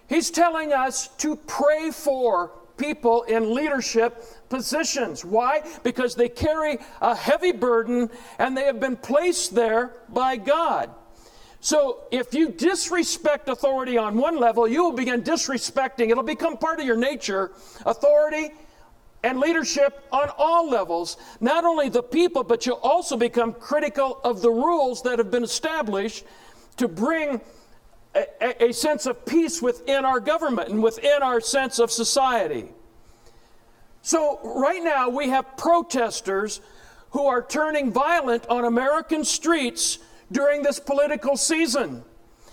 He's 0.08 0.30
telling 0.30 0.72
us 0.72 1.08
to 1.18 1.36
pray 1.36 1.90
for 1.90 2.52
people 2.76 3.22
in 3.24 3.54
leadership 3.54 4.48
positions. 4.48 5.24
Why? 5.24 5.62
Because 5.82 6.14
they 6.14 6.28
carry 6.28 6.78
a 7.00 7.14
heavy 7.14 7.52
burden 7.52 8.10
and 8.38 8.56
they 8.56 8.64
have 8.64 8.80
been 8.80 8.96
placed 8.96 9.54
there 9.54 9.92
by 10.08 10.36
God. 10.36 10.90
So 11.66 12.04
if 12.12 12.32
you 12.32 12.50
disrespect 12.50 13.48
authority 13.48 13.98
on 13.98 14.16
one 14.16 14.38
level, 14.38 14.68
you 14.68 14.84
will 14.84 14.92
begin 14.92 15.24
disrespecting, 15.24 16.10
it'll 16.10 16.22
become 16.22 16.56
part 16.58 16.78
of 16.78 16.86
your 16.86 16.96
nature, 16.96 17.50
authority 17.84 18.50
and 19.24 19.40
leadership 19.40 20.06
on 20.12 20.30
all 20.38 20.70
levels. 20.70 21.16
Not 21.40 21.64
only 21.64 21.88
the 21.88 22.04
people, 22.04 22.44
but 22.44 22.66
you'll 22.66 22.76
also 22.84 23.16
become 23.16 23.52
critical 23.52 24.20
of 24.22 24.42
the 24.42 24.50
rules 24.50 25.02
that 25.02 25.18
have 25.18 25.32
been 25.32 25.42
established 25.42 26.24
to 26.76 26.86
bring 26.86 27.40
a, 28.14 28.66
a, 28.66 28.72
sense 28.72 29.06
of 29.06 29.26
peace 29.26 29.60
within 29.60 30.04
our 30.04 30.20
government 30.20 30.68
and 30.68 30.80
within 30.80 31.20
our 31.20 31.40
sense 31.40 31.80
of 31.80 31.90
society. 31.90 32.68
So, 34.02 34.38
right 34.44 34.84
now, 34.84 35.08
we 35.08 35.30
have 35.30 35.56
protesters 35.56 36.60
who 37.10 37.26
are 37.26 37.42
turning 37.42 37.90
violent 37.90 38.46
on 38.46 38.64
American 38.64 39.24
streets 39.24 39.98
during 40.32 40.62
this 40.62 40.80
political 40.80 41.36
season. 41.36 42.02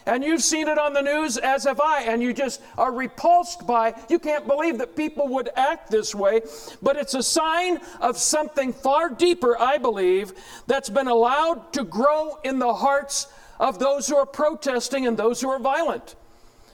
And 0.05 0.23
you've 0.23 0.43
seen 0.43 0.67
it 0.67 0.77
on 0.77 0.93
the 0.93 1.01
news, 1.01 1.37
as 1.37 1.63
have 1.63 1.79
I, 1.79 2.01
and 2.01 2.21
you 2.21 2.33
just 2.33 2.61
are 2.77 2.91
repulsed 2.91 3.65
by, 3.65 3.93
you 4.09 4.19
can't 4.19 4.45
believe 4.45 4.77
that 4.79 4.97
people 4.97 5.29
would 5.29 5.49
act 5.55 5.89
this 5.89 6.13
way. 6.13 6.41
But 6.81 6.97
it's 6.97 7.13
a 7.13 7.23
sign 7.23 7.79
of 8.01 8.17
something 8.17 8.73
far 8.73 9.09
deeper, 9.09 9.57
I 9.57 9.77
believe, 9.77 10.33
that's 10.67 10.89
been 10.89 11.07
allowed 11.07 11.71
to 11.73 11.85
grow 11.85 12.37
in 12.43 12.59
the 12.59 12.73
hearts 12.73 13.27
of 13.59 13.79
those 13.79 14.07
who 14.07 14.17
are 14.17 14.25
protesting 14.25 15.07
and 15.07 15.15
those 15.15 15.39
who 15.39 15.49
are 15.49 15.59
violent. 15.59 16.15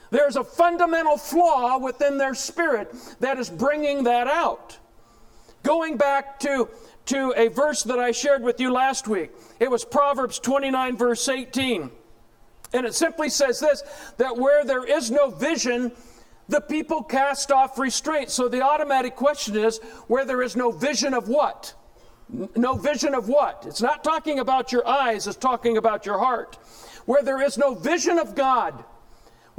There's 0.10 0.36
a 0.36 0.44
fundamental 0.44 1.18
flaw 1.18 1.78
within 1.78 2.18
their 2.18 2.34
spirit 2.34 2.92
that 3.20 3.38
is 3.38 3.48
bringing 3.50 4.06
that 4.06 4.28
out. 4.28 4.78
Going 5.62 5.98
back 5.98 6.40
to, 6.40 6.68
to 7.06 7.34
a 7.36 7.48
verse 7.48 7.84
that 7.84 8.00
I 8.00 8.12
shared 8.12 8.44
with 8.44 8.60
you 8.60 8.72
last 8.72 9.08
week, 9.08 9.32
it 9.60 9.70
was 9.70 9.84
Proverbs 9.84 10.40
29, 10.40 10.98
verse 10.98 11.28
18. 11.28 11.92
And 12.74 12.86
it 12.86 12.94
simply 12.94 13.30
says 13.30 13.60
this 13.60 13.84
that 14.18 14.38
where 14.38 14.64
there 14.64 14.86
is 14.86 15.10
no 15.10 15.30
vision, 15.30 15.92
the 16.48 16.62
people 16.62 17.04
cast 17.04 17.52
off 17.52 17.80
restraint. 17.80 18.30
So 18.30 18.48
the 18.48 18.62
automatic 18.62 19.16
question 19.16 19.58
is 19.58 19.80
where 20.08 20.26
there 20.26 20.42
is 20.42 20.56
no 20.56 20.72
vision 20.72 21.14
of 21.14 21.30
what? 21.30 21.74
No 22.56 22.76
vision 22.76 23.16
of 23.16 23.28
what? 23.28 23.66
It's 23.68 23.82
not 23.82 24.04
talking 24.04 24.40
about 24.40 24.72
your 24.72 24.88
eyes, 24.88 25.26
it's 25.26 25.38
talking 25.38 25.78
about 25.78 26.06
your 26.06 26.20
heart. 26.20 26.58
Where 27.06 27.24
there 27.24 27.42
is 27.42 27.58
no 27.58 27.74
vision 27.74 28.20
of 28.20 28.36
God, 28.36 28.84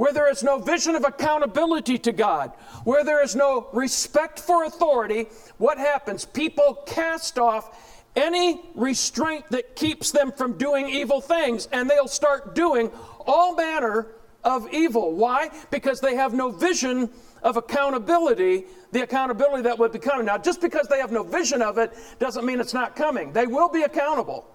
where 0.01 0.11
there 0.11 0.31
is 0.31 0.41
no 0.41 0.57
vision 0.57 0.95
of 0.95 1.05
accountability 1.05 1.95
to 1.95 2.11
God, 2.11 2.49
where 2.85 3.03
there 3.03 3.23
is 3.23 3.35
no 3.35 3.67
respect 3.71 4.39
for 4.39 4.63
authority, 4.63 5.27
what 5.59 5.77
happens? 5.77 6.25
People 6.25 6.79
cast 6.87 7.37
off 7.37 8.01
any 8.15 8.63
restraint 8.73 9.45
that 9.51 9.75
keeps 9.75 10.09
them 10.09 10.31
from 10.31 10.57
doing 10.57 10.89
evil 10.89 11.21
things, 11.21 11.67
and 11.71 11.87
they'll 11.87 12.07
start 12.07 12.55
doing 12.55 12.89
all 13.27 13.55
manner 13.55 14.07
of 14.43 14.67
evil. 14.73 15.13
Why? 15.13 15.51
Because 15.69 16.01
they 16.01 16.15
have 16.15 16.33
no 16.33 16.49
vision 16.49 17.07
of 17.43 17.57
accountability, 17.57 18.65
the 18.91 19.03
accountability 19.03 19.61
that 19.61 19.77
would 19.77 19.91
be 19.91 19.99
coming. 19.99 20.25
Now, 20.25 20.39
just 20.39 20.61
because 20.61 20.87
they 20.87 20.97
have 20.97 21.11
no 21.11 21.21
vision 21.21 21.61
of 21.61 21.77
it 21.77 21.93
doesn't 22.17 22.43
mean 22.43 22.59
it's 22.59 22.73
not 22.73 22.95
coming. 22.95 23.33
They 23.33 23.45
will 23.45 23.69
be 23.69 23.83
accountable. 23.83 24.47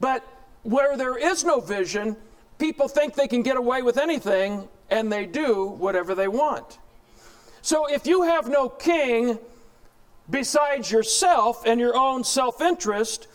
But 0.00 0.26
where 0.64 0.96
there 0.96 1.16
is 1.16 1.44
no 1.44 1.60
vision, 1.60 2.16
people 2.58 2.88
think 2.88 3.14
they 3.14 3.28
can 3.28 3.42
get 3.42 3.56
away 3.56 3.82
with 3.82 3.98
anything, 3.98 4.68
and 4.90 5.12
they 5.12 5.26
do 5.26 5.66
whatever 5.66 6.14
they 6.14 6.28
want. 6.28 6.78
So 7.62 7.86
if 7.86 8.06
you 8.06 8.22
have 8.22 8.48
no 8.48 8.68
king 8.68 9.38
besides 10.30 10.90
yourself 10.90 11.64
and 11.66 11.80
your 11.80 11.96
own 11.96 12.24
self 12.24 12.60
interest, 12.60 13.26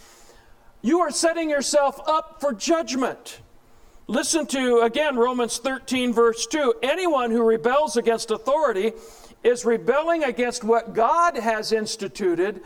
you 0.82 1.00
are 1.00 1.12
setting 1.12 1.50
yourself 1.50 2.00
up 2.08 2.42
for 2.42 2.54
judgment. 2.54 3.40
Listen 4.08 4.46
to, 4.48 4.80
again, 4.82 5.16
Romans 5.16 5.58
13, 5.58 6.12
verse 6.12 6.46
2. 6.48 6.76
Anyone 6.84 7.32
who 7.32 7.42
rebels 7.42 7.96
against 7.96 8.32
authority 8.32 8.92
is 9.44 9.64
rebelling 9.64 10.24
against 10.24 10.64
what 10.64 10.94
God 10.94 11.38
has 11.38 11.72
instituted, 11.72 12.62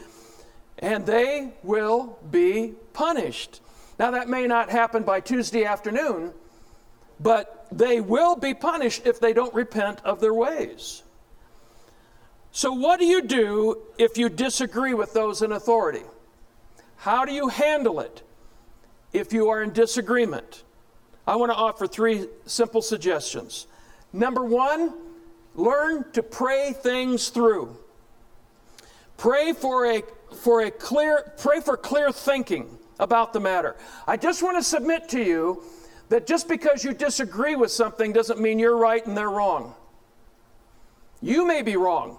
and 0.79 1.05
they 1.05 1.53
will 1.61 2.17
be 2.31 2.73
punished. 2.93 3.61
Now, 3.99 4.11
that 4.11 4.29
may 4.29 4.47
not 4.47 4.69
happen 4.69 5.03
by 5.03 5.19
Tuesday 5.19 5.63
afternoon, 5.63 6.33
but 7.19 7.67
they 7.71 7.99
will 8.01 8.35
be 8.35 8.53
punished 8.53 9.05
if 9.05 9.19
they 9.19 9.33
don't 9.33 9.53
repent 9.53 10.01
of 10.03 10.19
their 10.19 10.33
ways. 10.33 11.03
So, 12.51 12.71
what 12.71 12.99
do 12.99 13.05
you 13.05 13.21
do 13.21 13.81
if 13.97 14.17
you 14.17 14.29
disagree 14.29 14.93
with 14.93 15.13
those 15.13 15.41
in 15.41 15.51
authority? 15.51 16.03
How 16.97 17.25
do 17.25 17.31
you 17.31 17.49
handle 17.49 17.99
it 17.99 18.23
if 19.13 19.31
you 19.31 19.49
are 19.49 19.61
in 19.61 19.73
disagreement? 19.73 20.63
I 21.27 21.35
want 21.35 21.51
to 21.51 21.55
offer 21.55 21.87
three 21.87 22.27
simple 22.45 22.81
suggestions. 22.81 23.67
Number 24.13 24.43
one, 24.43 24.93
learn 25.55 26.11
to 26.13 26.23
pray 26.23 26.73
things 26.73 27.29
through. 27.29 27.77
Pray 29.17 29.53
for 29.53 29.85
a 29.85 30.03
for 30.41 30.61
a 30.61 30.71
clear 30.71 31.33
pray 31.37 31.59
for 31.59 31.77
clear 31.77 32.11
thinking 32.11 32.77
about 32.99 33.33
the 33.33 33.39
matter. 33.39 33.75
I 34.07 34.17
just 34.17 34.41
want 34.41 34.57
to 34.57 34.63
submit 34.63 35.09
to 35.09 35.23
you 35.23 35.63
that 36.09 36.27
just 36.27 36.47
because 36.47 36.83
you 36.83 36.93
disagree 36.93 37.55
with 37.55 37.71
something 37.71 38.13
doesn't 38.13 38.39
mean 38.39 38.59
you're 38.59 38.77
right 38.77 39.05
and 39.05 39.17
they're 39.17 39.29
wrong. 39.29 39.73
You 41.21 41.45
may 41.45 41.61
be 41.61 41.75
wrong. 41.75 42.17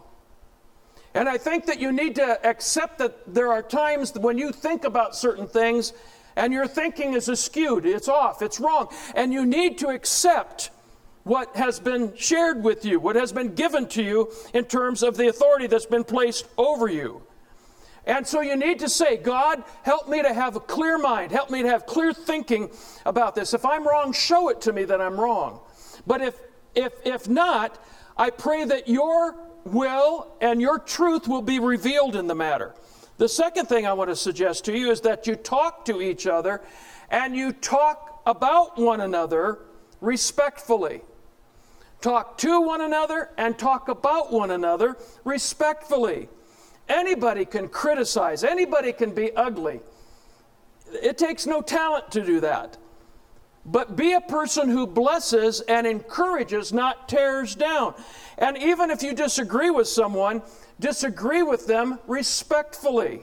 And 1.15 1.29
I 1.29 1.39
think 1.39 1.67
that 1.67 1.81
you 1.81 1.91
need 1.91 2.15
to 2.17 2.47
accept 2.47 2.99
that 2.99 3.35
there 3.35 3.53
are 3.53 3.63
times 3.63 4.13
when 4.15 4.39
you 4.39 4.53
think 4.53 4.85
about 4.85 5.17
certain 5.17 5.47
things 5.47 5.93
and 6.37 6.53
your 6.53 6.67
thinking 6.67 7.15
is 7.15 7.29
askewed, 7.29 7.85
it's 7.85 8.09
off, 8.09 8.43
it's 8.43 8.61
wrong. 8.61 8.89
And 9.15 9.33
you 9.33 9.45
need 9.45 9.79
to 9.79 9.89
accept 9.89 10.71
what 11.25 11.57
has 11.57 11.81
been 11.81 12.15
shared 12.17 12.63
with 12.63 12.85
you, 12.85 13.01
what 13.01 13.17
has 13.17 13.33
been 13.33 13.55
given 13.55 13.89
to 13.89 14.03
you 14.03 14.33
in 14.55 14.65
terms 14.65 15.03
of 15.03 15.17
the 15.17 15.29
authority 15.29 15.67
that's 15.67 15.87
been 15.87 16.05
placed 16.05 16.47
over 16.57 16.89
you. 16.89 17.23
And 18.09 18.27
so 18.27 18.41
you 18.41 18.57
need 18.57 18.79
to 18.79 18.89
say, 18.89 19.19
God, 19.19 19.63
help 19.83 20.09
me 20.09 20.23
to 20.23 20.33
have 20.33 20.57
a 20.57 20.61
clear 20.61 20.97
mind. 20.97 21.31
Help 21.31 21.51
me 21.51 21.61
to 21.63 21.69
have 21.69 21.85
clear 21.85 22.15
thinking 22.15 22.71
about 23.05 23.35
this. 23.35 23.53
If 23.53 23.67
I'm 23.67 23.87
wrong, 23.87 24.15
show 24.15 24.49
it 24.49 24.63
to 24.63 24.73
me 24.73 24.85
that 24.85 24.99
I'm 24.99 25.21
wrong. 25.21 25.61
But 26.07 26.23
if, 26.23 26.41
if, 26.75 26.95
if 27.05 27.29
not, 27.29 27.79
I 28.17 28.31
pray 28.31 28.65
that 28.65 28.89
your 28.89 29.37
will 29.65 30.35
and 30.41 30.59
your 30.59 30.79
truth 30.79 31.29
will 31.29 31.43
be 31.43 31.59
revealed 31.59 32.17
in 32.17 32.29
the 32.29 32.35
matter. 32.35 32.75
The 33.19 33.29
second 33.29 33.67
thing 33.67 33.87
I 33.87 33.93
want 33.93 34.09
to 34.09 34.17
suggest 34.17 34.65
to 34.65 34.77
you 34.77 34.91
is 34.91 35.03
that 35.03 35.27
you 35.27 35.37
talk 35.37 35.85
to 35.85 36.01
each 36.01 36.27
other 36.27 36.63
and 37.11 37.37
you 37.37 37.53
talk 37.53 38.23
about 38.25 38.79
one 38.79 39.03
another 39.03 39.59
respectfully. 40.01 41.03
Talk 42.01 42.39
to 42.39 42.63
one 42.63 42.81
another 42.81 43.31
and 43.37 43.59
talk 43.59 43.89
about 43.89 44.33
one 44.33 44.51
another 44.51 44.97
respectfully. 45.25 46.31
Anybody 46.89 47.45
can 47.45 47.69
criticize, 47.69 48.45
anybody 48.45 48.93
can 48.93 49.15
be 49.15 49.35
ugly. 49.35 49.81
It 50.93 51.19
takes 51.19 51.47
no 51.47 51.61
talent 51.61 52.11
to 52.13 52.25
do 52.25 52.41
that. 52.41 52.79
But 53.67 53.97
be 53.97 54.15
a 54.15 54.21
person 54.21 54.71
who 54.71 54.87
blesses 54.87 55.61
and 55.61 55.87
encourages, 55.87 56.73
not 56.73 57.09
tears 57.09 57.55
down. 57.55 57.95
And 58.39 58.57
even 58.57 58.91
if 58.91 59.03
you 59.03 59.13
disagree 59.13 59.69
with 59.69 59.89
someone, 59.89 60.43
disagree 60.81 61.43
with 61.43 61.67
them 61.67 61.99
respectfully. 62.07 63.21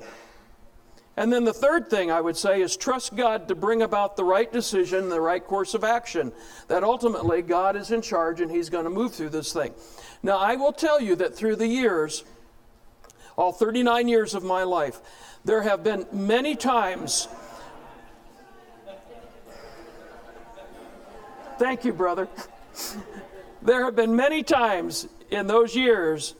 And 1.17 1.32
then 1.32 1.45
the 1.45 1.54
third 1.54 1.89
thing 1.89 2.12
I 2.12 2.19
would 2.21 2.36
say 2.36 2.62
is 2.62 2.75
trust 2.75 3.15
God 3.15 3.47
to 3.47 3.56
bring 3.56 3.82
about 3.82 4.17
the 4.17 4.23
right 4.23 4.51
decision, 4.51 5.10
the 5.10 5.21
right 5.21 5.43
course 5.43 5.73
of 5.73 5.84
action. 5.84 6.32
That 6.67 6.84
ultimately 6.84 7.41
God 7.41 7.75
is 7.75 7.91
in 7.91 8.01
charge 8.01 8.41
and 8.41 8.51
He's 8.51 8.69
going 8.69 8.84
to 8.84 8.89
move 8.89 9.15
through 9.15 9.30
this 9.30 9.54
thing. 9.54 9.73
Now, 10.21 10.38
I 10.38 10.58
will 10.58 10.73
tell 10.73 10.99
you 10.99 11.15
that 11.15 11.34
through 11.34 11.56
the 11.56 11.67
years, 11.67 12.23
all 13.37 13.51
39 13.51 14.07
years 14.07 14.33
of 14.33 14.43
my 14.43 14.63
life, 14.63 14.99
there 15.43 15.61
have 15.61 15.83
been 15.83 16.05
many 16.11 16.55
times. 16.55 17.27
Thank 21.57 21.85
you, 21.85 21.93
brother. 21.93 22.27
there 23.61 23.85
have 23.85 23.95
been 23.95 24.15
many 24.15 24.43
times 24.43 25.07
in 25.29 25.47
those 25.47 25.75
years 25.75 26.35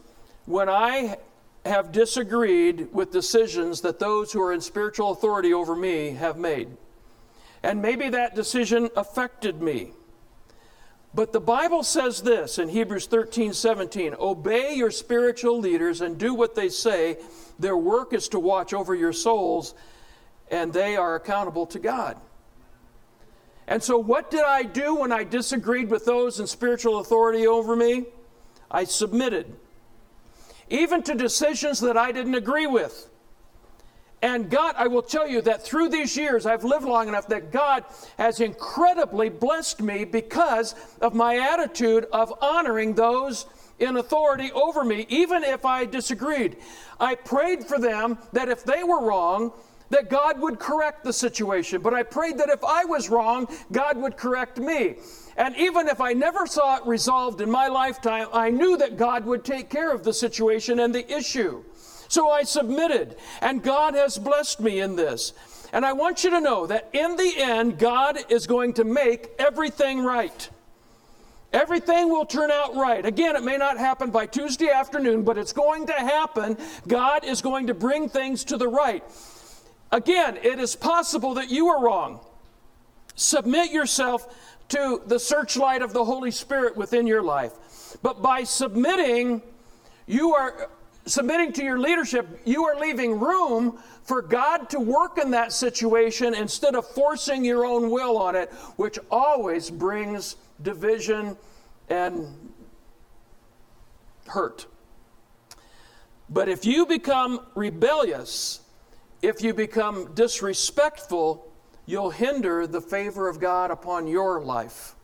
when 0.46 0.70
I 0.70 1.18
have 1.66 1.92
disagreed 1.92 2.88
with 2.94 3.12
decisions 3.12 3.82
that 3.82 4.00
those 4.00 4.32
who 4.32 4.42
are 4.42 4.54
in 4.54 4.62
spiritual 4.62 5.12
authority 5.12 5.54
over 5.54 5.76
me 5.76 6.12
have 6.12 6.38
made. 6.38 6.70
And 7.64 7.82
maybe 7.82 8.10
that 8.10 8.36
decision 8.36 8.90
affected 8.96 9.62
me. 9.62 9.92
But 11.16 11.32
the 11.32 11.40
Bible 11.40 11.82
says 11.84 12.22
this 12.22 12.60
in 12.60 12.68
Hebrews 12.68 13.08
13 13.08 13.54
17 13.54 14.16
Obey 14.20 14.76
your 14.76 14.92
spiritual 14.92 15.60
leaders 15.60 16.02
and 16.02 16.18
do 16.18 16.34
what 16.34 16.56
they 16.56 16.68
say. 16.68 17.18
Their 17.58 17.78
work 17.78 18.14
is 18.14 18.28
to 18.30 18.40
watch 18.40 18.74
over 18.74 18.94
your 18.94 19.14
souls, 19.14 19.76
and 20.52 20.74
they 20.74 20.98
are 20.98 21.16
accountable 21.16 21.66
to 21.68 21.80
God. 21.80 22.20
And 23.66 23.82
so, 23.82 23.98
what 23.98 24.30
did 24.30 24.44
I 24.44 24.64
do 24.64 24.96
when 24.96 25.14
I 25.14 25.24
disagreed 25.24 25.90
with 25.90 26.04
those 26.04 26.42
in 26.42 26.48
spiritual 26.48 27.00
authority 27.00 27.48
over 27.48 27.78
me? 27.78 28.06
I 28.70 28.84
submitted 28.84 29.56
even 30.70 31.02
to 31.04 31.16
decisions 31.16 31.80
that 31.80 31.96
I 31.96 32.12
didn't 32.12 32.36
agree 32.36 32.68
with. 32.68 33.08
And 34.22 34.50
God, 34.50 34.76
I 34.78 34.88
will 34.88 35.02
tell 35.02 35.28
you 35.28 35.42
that 35.42 35.64
through 35.64 35.90
these 35.90 36.18
years, 36.18 36.46
I've 36.46 36.64
lived 36.64 36.86
long 36.86 37.08
enough 37.08 37.28
that 37.28 37.52
God 37.52 37.84
has 38.18 38.40
incredibly 38.40 39.30
blessed 39.30 39.82
me 39.82 40.06
because 40.06 40.74
of 41.02 41.14
my 41.14 41.38
attitude 41.38 42.08
of 42.12 42.34
honoring 42.42 42.94
those 42.96 43.46
in 43.80 43.98
authority 43.98 44.52
over 44.54 44.84
me, 44.84 45.06
even 45.10 45.44
if 45.44 45.66
I 45.66 45.86
disagreed. 45.86 46.58
I 47.00 47.16
prayed 47.16 47.66
for 47.66 47.78
them 47.78 48.18
that 48.32 48.50
if 48.50 48.64
they 48.64 48.84
were 48.84 49.06
wrong, 49.06 49.52
that 49.90 50.10
God 50.10 50.40
would 50.40 50.60
correct 50.60 51.04
the 51.04 51.14
situation. 51.14 51.82
But 51.82 51.94
I 51.94 52.04
prayed 52.04 52.38
that 52.40 52.50
if 52.50 52.64
I 52.64 52.86
was 52.86 53.10
wrong, 53.10 53.48
God 53.72 53.98
would 53.98 54.18
correct 54.18 54.58
me. 54.58 54.96
And 55.38 55.56
even 55.58 55.88
if 55.88 56.02
I 56.02 56.14
never 56.14 56.48
saw 56.48 56.78
it 56.78 56.86
resolved 56.86 57.42
in 57.42 57.52
my 57.52 57.68
lifetime, 57.68 58.28
I 58.34 58.50
knew 58.50 58.78
that 58.78 58.98
God 58.98 59.26
would 59.26 59.44
take 59.44 59.70
care 59.70 59.92
of 59.92 60.04
the 60.04 60.14
situation 60.14 60.80
and 60.80 60.96
the 60.96 61.14
issue. 61.14 61.64
So 62.08 62.30
I 62.30 62.44
submitted, 62.44 63.16
and 63.42 63.64
God 63.64 63.96
has 63.96 64.18
blessed 64.18 64.60
me 64.60 64.80
in 64.80 64.96
this. 64.96 65.34
And 65.74 65.86
I 65.86 65.94
want 65.94 66.24
you 66.24 66.30
to 66.30 66.40
know 66.40 66.68
that 66.68 66.90
in 66.94 67.16
the 67.16 67.34
end, 67.38 67.80
God 67.80 68.18
is 68.30 68.48
going 68.48 68.74
to 68.74 68.84
make 68.84 69.30
everything 69.40 70.04
right. 70.04 70.50
Everything 71.52 72.10
will 72.10 72.26
turn 72.26 72.52
out 72.52 72.76
right. 72.76 73.06
Again, 73.06 73.36
it 73.36 73.44
may 73.44 73.58
not 73.58 73.78
happen 73.78 74.10
by 74.10 74.26
Tuesday 74.26 74.70
afternoon, 74.70 75.24
but 75.24 75.38
it's 75.38 75.54
going 75.54 75.88
to 75.88 75.94
happen. 75.94 76.58
God 76.88 77.24
is 77.24 77.42
going 77.42 77.68
to 77.68 77.74
bring 77.74 78.10
things 78.10 78.44
to 78.46 78.58
the 78.58 78.68
right. 78.68 79.04
Again, 79.92 80.38
it 80.44 80.60
is 80.60 80.76
possible 80.76 81.36
that 81.36 81.50
you 81.50 81.68
are 81.70 81.84
wrong. 81.84 82.20
Submit 83.16 83.72
yourself 83.72 84.36
to 84.70 85.02
the 85.06 85.20
searchlight 85.20 85.82
of 85.82 85.94
the 85.94 86.04
Holy 86.04 86.32
Spirit 86.32 86.76
within 86.76 87.08
your 87.08 87.22
life. 87.22 87.54
But 88.02 88.22
by 88.22 88.44
submitting, 88.44 89.42
you 90.08 90.34
are 90.36 90.70
submitting 91.06 91.54
to 91.54 91.64
your 91.64 91.80
leadership, 91.80 92.42
you 92.46 92.66
are 92.66 92.80
leaving 92.80 93.20
room 93.20 93.78
for 94.04 94.22
God 94.22 94.70
to 94.72 94.80
work 94.80 95.18
in 95.18 95.32
that 95.32 95.52
situation 95.52 96.34
instead 96.34 96.76
of 96.76 96.88
forcing 96.88 97.44
your 97.46 97.66
own 97.66 97.90
will 97.90 98.18
on 98.18 98.36
it, 98.36 98.52
which 98.76 98.98
always 99.10 99.70
brings 99.70 100.36
division 100.62 101.38
and 101.90 102.28
hurt. 104.28 104.66
But 106.30 106.50
if 106.50 106.66
you 106.66 106.86
become 106.86 107.46
rebellious, 107.54 108.62
if 109.22 109.42
you 109.44 109.54
become 109.54 110.14
disrespectful, 110.14 111.52
you'll 111.86 112.10
hinder 112.10 112.66
the 112.66 112.82
favor 112.82 113.30
of 113.30 113.40
God 113.40 113.70
upon 113.70 114.08
your 114.08 114.42
life. 114.42 114.95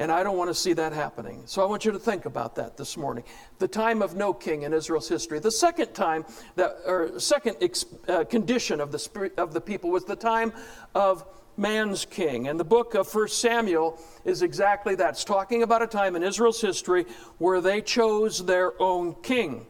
And 0.00 0.10
I 0.10 0.22
don't 0.22 0.38
want 0.38 0.48
to 0.48 0.54
see 0.54 0.72
that 0.72 0.94
happening. 0.94 1.42
So 1.44 1.60
I 1.60 1.66
want 1.66 1.84
you 1.84 1.92
to 1.92 1.98
think 1.98 2.24
about 2.24 2.56
that 2.56 2.78
this 2.78 2.96
morning. 2.96 3.22
The 3.58 3.68
time 3.68 4.00
of 4.00 4.16
no 4.16 4.32
king 4.32 4.62
in 4.62 4.72
Israel's 4.72 5.10
history. 5.10 5.40
The 5.40 5.50
second 5.50 5.92
time, 5.92 6.24
that, 6.56 6.78
or 6.86 7.20
second 7.20 7.56
uh, 8.08 8.24
condition 8.24 8.80
of 8.80 8.92
the, 8.92 9.30
of 9.36 9.52
the 9.52 9.60
people 9.60 9.90
was 9.90 10.06
the 10.06 10.16
time 10.16 10.54
of 10.94 11.26
man's 11.58 12.06
king. 12.06 12.48
And 12.48 12.58
the 12.58 12.64
book 12.64 12.94
of 12.94 13.14
1 13.14 13.28
Samuel 13.28 13.98
is 14.24 14.40
exactly 14.40 14.94
that. 14.94 15.10
It's 15.10 15.24
talking 15.24 15.62
about 15.62 15.82
a 15.82 15.86
time 15.86 16.16
in 16.16 16.22
Israel's 16.22 16.62
history 16.62 17.04
where 17.36 17.60
they 17.60 17.82
chose 17.82 18.46
their 18.46 18.80
own 18.80 19.14
king. 19.22 19.66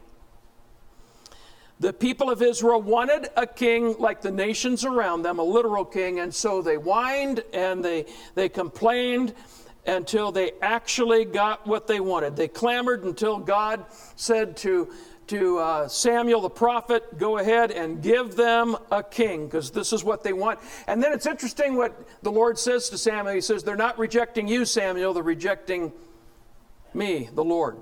The 1.81 1.91
people 1.91 2.29
of 2.29 2.41
Israel 2.41 2.81
wanted 2.81 3.27
a 3.35 3.47
king 3.47 3.95
like 3.97 4.21
the 4.21 4.31
nations 4.31 4.85
around 4.85 5.23
them, 5.23 5.39
a 5.39 5.43
literal 5.43 5.83
king, 5.83 6.19
and 6.19 6.33
so 6.33 6.61
they 6.61 6.75
whined 6.75 7.43
and 7.53 7.83
they, 7.83 8.05
they 8.35 8.47
complained 8.47 9.33
until 9.85 10.31
they 10.31 10.51
actually 10.61 11.25
got 11.25 11.65
what 11.65 11.87
they 11.87 11.99
wanted. 11.99 12.35
They 12.35 12.47
clamored 12.47 13.03
until 13.03 13.37
God 13.39 13.85
said 14.15 14.55
to, 14.57 14.91
to 15.27 15.57
uh, 15.57 15.87
Samuel 15.87 16.41
the 16.41 16.49
prophet, 16.49 17.17
Go 17.17 17.37
ahead 17.37 17.71
and 17.71 18.01
give 18.01 18.35
them 18.35 18.77
a 18.91 19.01
king, 19.01 19.45
because 19.45 19.71
this 19.71 19.91
is 19.91 20.03
what 20.03 20.23
they 20.23 20.33
want. 20.33 20.59
And 20.87 21.01
then 21.01 21.13
it's 21.13 21.25
interesting 21.25 21.75
what 21.75 22.07
the 22.21 22.31
Lord 22.31 22.59
says 22.59 22.89
to 22.89 22.97
Samuel. 22.97 23.35
He 23.35 23.41
says, 23.41 23.63
They're 23.63 23.75
not 23.75 23.97
rejecting 23.97 24.47
you, 24.47 24.65
Samuel, 24.65 25.13
they're 25.13 25.23
rejecting 25.23 25.91
me, 26.93 27.29
the 27.33 27.43
Lord. 27.43 27.77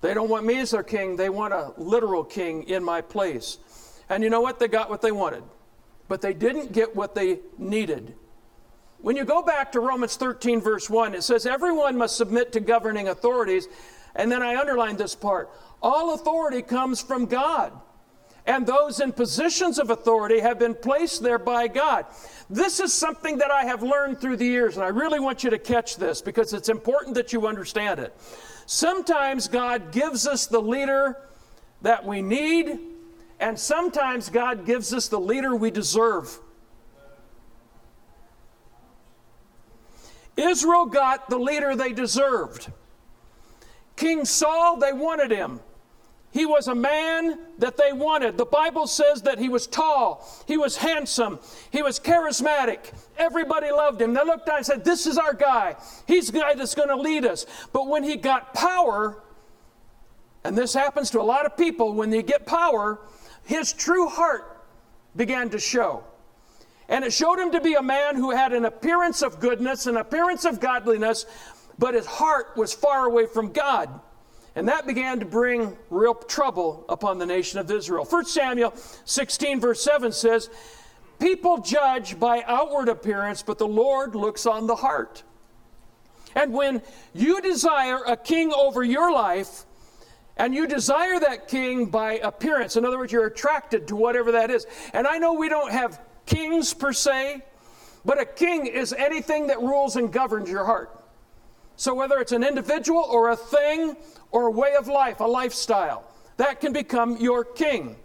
They 0.00 0.14
don't 0.14 0.28
want 0.28 0.44
me 0.44 0.58
as 0.58 0.72
their 0.72 0.82
king, 0.82 1.16
they 1.16 1.28
want 1.28 1.54
a 1.54 1.72
literal 1.76 2.24
king 2.24 2.64
in 2.64 2.84
my 2.84 3.00
place. 3.00 3.58
And 4.08 4.22
you 4.22 4.30
know 4.30 4.40
what? 4.40 4.58
They 4.58 4.68
got 4.68 4.90
what 4.90 5.02
they 5.02 5.12
wanted, 5.12 5.42
but 6.08 6.20
they 6.20 6.32
didn't 6.32 6.72
get 6.72 6.94
what 6.94 7.14
they 7.14 7.40
needed. 7.58 8.14
When 8.98 9.16
you 9.16 9.24
go 9.24 9.42
back 9.42 9.72
to 9.72 9.80
Romans 9.80 10.16
13, 10.16 10.60
verse 10.60 10.88
1, 10.88 11.14
it 11.14 11.22
says, 11.22 11.46
Everyone 11.46 11.96
must 11.96 12.16
submit 12.16 12.52
to 12.52 12.60
governing 12.60 13.08
authorities. 13.08 13.68
And 14.14 14.32
then 14.32 14.42
I 14.42 14.56
underlined 14.56 14.98
this 14.98 15.14
part 15.14 15.50
all 15.82 16.14
authority 16.14 16.62
comes 16.62 17.02
from 17.02 17.26
God. 17.26 17.72
And 18.46 18.64
those 18.64 19.00
in 19.00 19.12
positions 19.12 19.78
of 19.78 19.90
authority 19.90 20.38
have 20.38 20.58
been 20.58 20.74
placed 20.74 21.22
there 21.22 21.38
by 21.38 21.66
God. 21.66 22.06
This 22.48 22.78
is 22.78 22.92
something 22.92 23.38
that 23.38 23.50
I 23.50 23.64
have 23.64 23.82
learned 23.82 24.20
through 24.20 24.36
the 24.36 24.46
years, 24.46 24.76
and 24.76 24.84
I 24.84 24.88
really 24.88 25.18
want 25.18 25.42
you 25.42 25.50
to 25.50 25.58
catch 25.58 25.96
this 25.96 26.22
because 26.22 26.52
it's 26.52 26.68
important 26.68 27.16
that 27.16 27.32
you 27.32 27.48
understand 27.48 27.98
it. 27.98 28.16
Sometimes 28.66 29.48
God 29.48 29.90
gives 29.90 30.28
us 30.28 30.46
the 30.46 30.60
leader 30.60 31.16
that 31.82 32.04
we 32.04 32.22
need, 32.22 32.78
and 33.40 33.58
sometimes 33.58 34.28
God 34.28 34.64
gives 34.64 34.94
us 34.94 35.08
the 35.08 35.20
leader 35.20 35.56
we 35.56 35.72
deserve. 35.72 36.38
Israel 40.36 40.86
got 40.86 41.30
the 41.30 41.38
leader 41.38 41.74
they 41.74 41.92
deserved. 41.92 42.70
King 43.96 44.24
Saul, 44.24 44.76
they 44.78 44.92
wanted 44.92 45.30
him. 45.30 45.60
He 46.30 46.44
was 46.44 46.68
a 46.68 46.74
man 46.74 47.38
that 47.58 47.78
they 47.78 47.94
wanted. 47.94 48.36
The 48.36 48.44
Bible 48.44 48.86
says 48.86 49.22
that 49.22 49.38
he 49.38 49.48
was 49.48 49.66
tall, 49.66 50.28
he 50.46 50.58
was 50.58 50.76
handsome, 50.76 51.38
he 51.70 51.82
was 51.82 51.98
charismatic. 51.98 52.92
Everybody 53.16 53.70
loved 53.70 54.02
him. 54.02 54.12
They 54.12 54.22
looked 54.22 54.46
at 54.48 54.52
him 54.52 54.56
and 54.58 54.66
said, 54.66 54.84
This 54.84 55.06
is 55.06 55.16
our 55.16 55.32
guy. 55.32 55.76
He's 56.06 56.30
the 56.30 56.38
guy 56.40 56.52
that's 56.52 56.74
going 56.74 56.90
to 56.90 56.96
lead 56.96 57.24
us. 57.24 57.46
But 57.72 57.86
when 57.86 58.04
he 58.04 58.16
got 58.16 58.52
power, 58.52 59.22
and 60.44 60.56
this 60.56 60.74
happens 60.74 61.10
to 61.12 61.20
a 61.20 61.22
lot 61.22 61.46
of 61.46 61.56
people, 61.56 61.94
when 61.94 62.10
they 62.10 62.22
get 62.22 62.44
power, 62.44 63.00
his 63.44 63.72
true 63.72 64.06
heart 64.06 64.66
began 65.16 65.48
to 65.50 65.58
show. 65.58 66.04
And 66.88 67.04
it 67.04 67.12
showed 67.12 67.38
him 67.38 67.52
to 67.52 67.60
be 67.60 67.74
a 67.74 67.82
man 67.82 68.16
who 68.16 68.30
had 68.30 68.52
an 68.52 68.64
appearance 68.64 69.22
of 69.22 69.40
goodness, 69.40 69.86
an 69.86 69.96
appearance 69.96 70.44
of 70.44 70.60
godliness, 70.60 71.26
but 71.78 71.94
his 71.94 72.06
heart 72.06 72.56
was 72.56 72.72
far 72.72 73.06
away 73.06 73.26
from 73.26 73.52
God. 73.52 74.00
And 74.54 74.68
that 74.68 74.86
began 74.86 75.20
to 75.20 75.26
bring 75.26 75.76
real 75.90 76.14
trouble 76.14 76.84
upon 76.88 77.18
the 77.18 77.26
nation 77.26 77.58
of 77.58 77.70
Israel. 77.70 78.04
1 78.04 78.24
Samuel 78.24 78.72
16, 79.04 79.60
verse 79.60 79.82
7 79.82 80.12
says, 80.12 80.48
People 81.18 81.58
judge 81.58 82.18
by 82.18 82.42
outward 82.46 82.88
appearance, 82.88 83.42
but 83.42 83.58
the 83.58 83.66
Lord 83.66 84.14
looks 84.14 84.46
on 84.46 84.66
the 84.66 84.76
heart. 84.76 85.22
And 86.34 86.52
when 86.52 86.82
you 87.14 87.40
desire 87.40 88.02
a 88.06 88.16
king 88.16 88.52
over 88.52 88.82
your 88.82 89.12
life, 89.12 89.64
and 90.38 90.54
you 90.54 90.66
desire 90.66 91.18
that 91.20 91.48
king 91.48 91.86
by 91.86 92.14
appearance, 92.18 92.76
in 92.76 92.84
other 92.84 92.98
words, 92.98 93.10
you're 93.10 93.26
attracted 93.26 93.88
to 93.88 93.96
whatever 93.96 94.32
that 94.32 94.50
is. 94.50 94.66
And 94.92 95.06
I 95.06 95.16
know 95.16 95.32
we 95.32 95.48
don't 95.48 95.72
have 95.72 95.98
kings 96.26 96.74
per 96.74 96.92
se, 96.92 97.42
but 98.04 98.20
a 98.20 98.24
king 98.24 98.66
is 98.66 98.92
anything 98.92 99.46
that 99.46 99.60
rules 99.60 99.96
and 99.96 100.12
governs 100.12 100.50
your 100.50 100.64
heart. 100.64 100.92
So 101.76 101.94
whether 101.94 102.18
it's 102.18 102.32
an 102.32 102.44
individual 102.44 103.02
or 103.02 103.30
a 103.30 103.36
thing 103.36 103.96
or 104.30 104.46
a 104.46 104.50
way 104.50 104.74
of 104.74 104.88
life, 104.88 105.20
a 105.20 105.24
lifestyle, 105.24 106.04
that 106.36 106.60
can 106.60 106.72
become 106.72 107.16
your 107.18 107.44
king. 107.44 107.96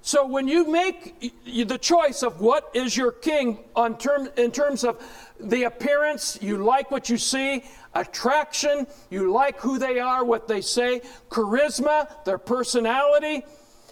So 0.00 0.26
when 0.26 0.48
you 0.48 0.70
make 0.70 1.20
the 1.44 1.78
choice 1.78 2.22
of 2.22 2.40
what 2.40 2.70
is 2.72 2.96
your 2.96 3.12
king 3.12 3.58
on 3.74 3.98
term, 3.98 4.28
in 4.36 4.52
terms 4.52 4.84
of 4.84 5.02
the 5.40 5.64
appearance, 5.64 6.38
you 6.40 6.58
like 6.58 6.90
what 6.90 7.10
you 7.10 7.18
see, 7.18 7.64
attraction, 7.94 8.86
you 9.10 9.32
like 9.32 9.60
who 9.60 9.78
they 9.78 9.98
are, 9.98 10.24
what 10.24 10.48
they 10.48 10.60
say, 10.60 11.02
charisma, 11.30 12.24
their 12.24 12.38
personality, 12.38 13.44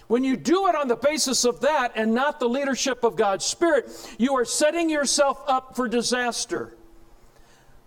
when 0.08 0.24
you 0.24 0.36
do 0.36 0.68
it 0.68 0.74
on 0.74 0.88
the 0.88 0.96
basis 0.96 1.44
of 1.44 1.60
that 1.60 1.92
and 1.94 2.14
not 2.14 2.38
the 2.38 2.48
leadership 2.48 3.04
of 3.04 3.16
God's 3.16 3.44
Spirit, 3.44 3.90
you 4.18 4.34
are 4.36 4.44
setting 4.44 4.88
yourself 4.88 5.42
up 5.46 5.74
for 5.74 5.88
disaster. 5.88 6.76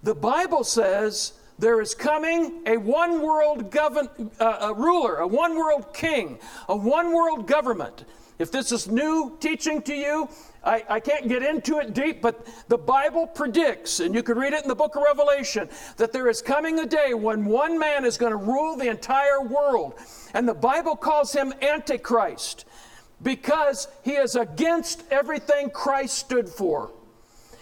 The 0.03 0.15
Bible 0.15 0.63
says 0.63 1.33
there 1.57 1.81
is 1.81 1.93
coming 1.93 2.61
a 2.65 2.77
one 2.77 3.21
world 3.21 3.71
govern, 3.71 4.31
uh, 4.39 4.57
a 4.61 4.73
ruler, 4.73 5.17
a 5.17 5.27
one 5.27 5.57
world 5.57 5.93
king, 5.93 6.39
a 6.67 6.75
one 6.75 7.13
world 7.13 7.47
government. 7.47 8.05
If 8.39 8.53
this 8.53 8.71
is 8.71 8.87
new 8.87 9.35
teaching 9.41 9.81
to 9.81 9.93
you, 9.93 10.29
I, 10.63 10.83
I, 10.87 10.99
can't 11.01 11.27
get 11.27 11.43
into 11.43 11.79
it 11.79 11.93
deep, 11.93 12.21
but 12.21 12.47
the 12.69 12.77
Bible 12.77 13.27
predicts, 13.27 13.99
and 13.99 14.15
you 14.15 14.23
can 14.23 14.37
read 14.37 14.53
it 14.53 14.63
in 14.63 14.69
the 14.69 14.75
book 14.75 14.95
of 14.95 15.03
Revelation, 15.03 15.67
that 15.97 16.13
there 16.13 16.29
is 16.29 16.41
coming 16.41 16.79
a 16.79 16.85
day 16.85 17.13
when 17.13 17.43
one 17.43 17.77
man 17.77 18.05
is 18.05 18.17
going 18.17 18.31
to 18.31 18.37
rule 18.37 18.77
the 18.77 18.89
entire 18.89 19.41
world. 19.41 19.95
And 20.33 20.47
the 20.47 20.53
Bible 20.53 20.95
calls 20.95 21.33
him 21.33 21.53
Antichrist 21.61 22.63
because 23.21 23.89
he 24.03 24.13
is 24.13 24.37
against 24.37 25.03
everything 25.11 25.69
Christ 25.69 26.17
stood 26.17 26.47
for. 26.47 26.91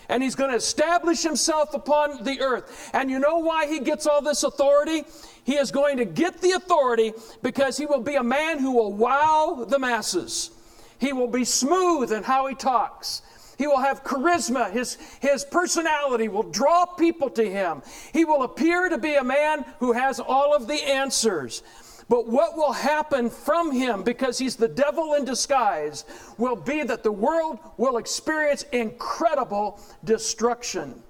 And 0.09 0.21
he's 0.21 0.35
going 0.35 0.51
to 0.51 0.57
establish 0.57 1.23
himself 1.23 1.73
upon 1.73 2.23
the 2.23 2.39
earth. 2.39 2.91
And 2.93 3.09
you 3.09 3.17
know 3.17 3.39
why 3.39 3.65
he 3.65 3.79
gets 3.79 4.05
all 4.05 4.21
this 4.21 4.43
authority? 4.43 5.05
He 5.43 5.55
is 5.55 5.71
going 5.71 5.97
to 5.97 6.05
get 6.05 6.39
the 6.39 6.51
authority 6.51 7.13
because 7.41 7.77
he 7.77 7.87
will 7.87 8.01
be 8.01 8.15
a 8.15 8.23
man 8.23 8.59
who 8.59 8.73
will 8.73 8.93
wow 8.93 9.65
the 9.67 9.79
masses. 9.79 10.51
He 10.99 11.13
will 11.13 11.27
be 11.27 11.45
smooth 11.45 12.11
in 12.11 12.23
how 12.23 12.47
he 12.47 12.55
talks. 12.55 13.21
He 13.57 13.67
will 13.67 13.79
have 13.79 14.03
charisma. 14.03 14.71
His, 14.71 14.97
his 15.19 15.43
personality 15.43 16.27
will 16.27 16.43
draw 16.43 16.85
people 16.85 17.29
to 17.31 17.49
him. 17.49 17.81
He 18.13 18.23
will 18.23 18.43
appear 18.43 18.89
to 18.89 18.97
be 18.97 19.15
a 19.15 19.23
man 19.23 19.65
who 19.79 19.93
has 19.93 20.19
all 20.19 20.55
of 20.55 20.67
the 20.67 20.75
answers. 20.75 21.63
But 22.09 22.27
what 22.27 22.55
will 22.55 22.71
happen 22.71 23.29
from 23.29 23.71
him, 23.71 24.03
because 24.03 24.37
he's 24.37 24.55
the 24.55 24.67
devil 24.67 25.15
in 25.15 25.25
disguise, 25.25 26.05
will 26.37 26.55
be 26.55 26.83
that 26.83 27.03
the 27.03 27.11
world 27.11 27.59
will 27.77 27.97
experience 27.97 28.63
incredible 28.71 29.79
destruction. 30.03 31.01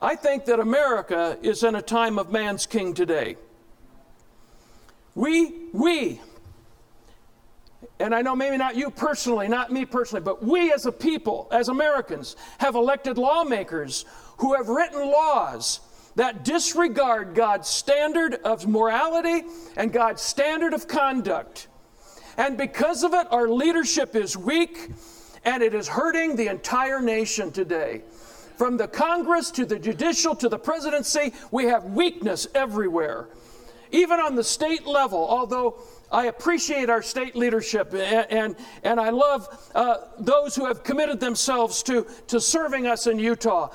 I 0.00 0.16
think 0.16 0.46
that 0.46 0.60
America 0.60 1.38
is 1.42 1.62
in 1.62 1.76
a 1.76 1.82
time 1.82 2.18
of 2.18 2.32
man's 2.32 2.66
king 2.66 2.92
today. 2.92 3.36
We, 5.14 5.54
we, 5.72 6.20
and 7.98 8.14
I 8.14 8.22
know 8.22 8.36
maybe 8.36 8.56
not 8.56 8.76
you 8.76 8.90
personally, 8.90 9.48
not 9.48 9.72
me 9.72 9.84
personally, 9.84 10.22
but 10.22 10.42
we 10.44 10.72
as 10.72 10.86
a 10.86 10.92
people, 10.92 11.48
as 11.50 11.68
Americans, 11.68 12.36
have 12.58 12.74
elected 12.74 13.18
lawmakers 13.18 14.04
who 14.38 14.54
have 14.54 14.68
written 14.68 15.00
laws 15.00 15.80
that 16.16 16.44
disregard 16.44 17.34
God's 17.34 17.68
standard 17.68 18.34
of 18.36 18.66
morality 18.66 19.44
and 19.76 19.92
God's 19.92 20.22
standard 20.22 20.72
of 20.72 20.88
conduct. 20.88 21.68
And 22.38 22.56
because 22.56 23.02
of 23.02 23.12
it, 23.14 23.26
our 23.30 23.48
leadership 23.48 24.16
is 24.16 24.36
weak 24.36 24.90
and 25.44 25.62
it 25.62 25.74
is 25.74 25.88
hurting 25.88 26.36
the 26.36 26.48
entire 26.48 27.00
nation 27.00 27.52
today. 27.52 28.02
From 28.56 28.78
the 28.78 28.88
Congress 28.88 29.50
to 29.52 29.66
the 29.66 29.78
judicial 29.78 30.34
to 30.36 30.48
the 30.48 30.58
presidency, 30.58 31.34
we 31.50 31.64
have 31.66 31.84
weakness 31.84 32.46
everywhere. 32.54 33.28
even 33.92 34.20
on 34.20 34.34
the 34.34 34.44
state 34.44 34.86
level, 34.86 35.26
although 35.28 35.78
I 36.10 36.26
appreciate 36.26 36.88
our 36.88 37.02
state 37.02 37.34
leadership 37.34 37.92
and, 37.92 38.30
and, 38.30 38.56
and 38.84 39.00
I 39.00 39.10
love 39.10 39.70
uh, 39.74 39.96
those 40.18 40.54
who 40.54 40.66
have 40.66 40.84
committed 40.84 41.20
themselves 41.20 41.82
to, 41.84 42.06
to 42.28 42.40
serving 42.40 42.86
us 42.86 43.06
in 43.06 43.18
Utah. 43.18 43.70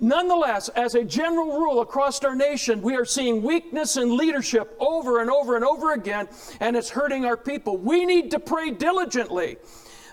Nonetheless, 0.00 0.68
as 0.70 0.94
a 0.94 1.04
general 1.04 1.58
rule 1.58 1.80
across 1.80 2.22
our 2.24 2.34
nation, 2.34 2.82
we 2.82 2.96
are 2.96 3.04
seeing 3.04 3.42
weakness 3.42 3.96
in 3.96 4.16
leadership 4.16 4.76
over 4.80 5.20
and 5.20 5.30
over 5.30 5.56
and 5.56 5.64
over 5.64 5.92
again, 5.92 6.28
and 6.60 6.76
it's 6.76 6.90
hurting 6.90 7.24
our 7.24 7.36
people. 7.36 7.78
We 7.78 8.04
need 8.04 8.30
to 8.32 8.40
pray 8.40 8.70
diligently 8.70 9.56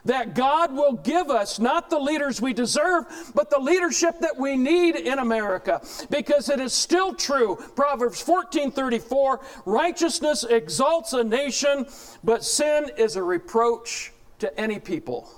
that 0.06 0.36
God 0.36 0.74
will 0.74 0.94
give 0.94 1.30
us 1.30 1.60
not 1.60 1.90
the 1.90 2.00
leaders 2.00 2.42
we 2.42 2.54
deserve, 2.54 3.06
but 3.36 3.50
the 3.50 3.60
leadership 3.60 4.20
that 4.20 4.38
we 4.38 4.56
need 4.56 4.96
in 4.96 5.20
America. 5.20 5.82
Because 6.10 6.50
it 6.50 6.60
is 6.60 6.74
still 6.74 7.14
true. 7.14 7.58
Proverbs 7.76 8.24
14:34, 8.24 9.40
righteousness 9.66 10.44
exalts 10.44 11.14
a 11.14 11.24
nation, 11.24 11.86
but 12.24 12.44
sin 12.44 12.92
is 12.98 13.16
a 13.16 13.24
reproach 13.24 14.12
to 14.40 14.60
any 14.60 14.80
people. 14.80 15.30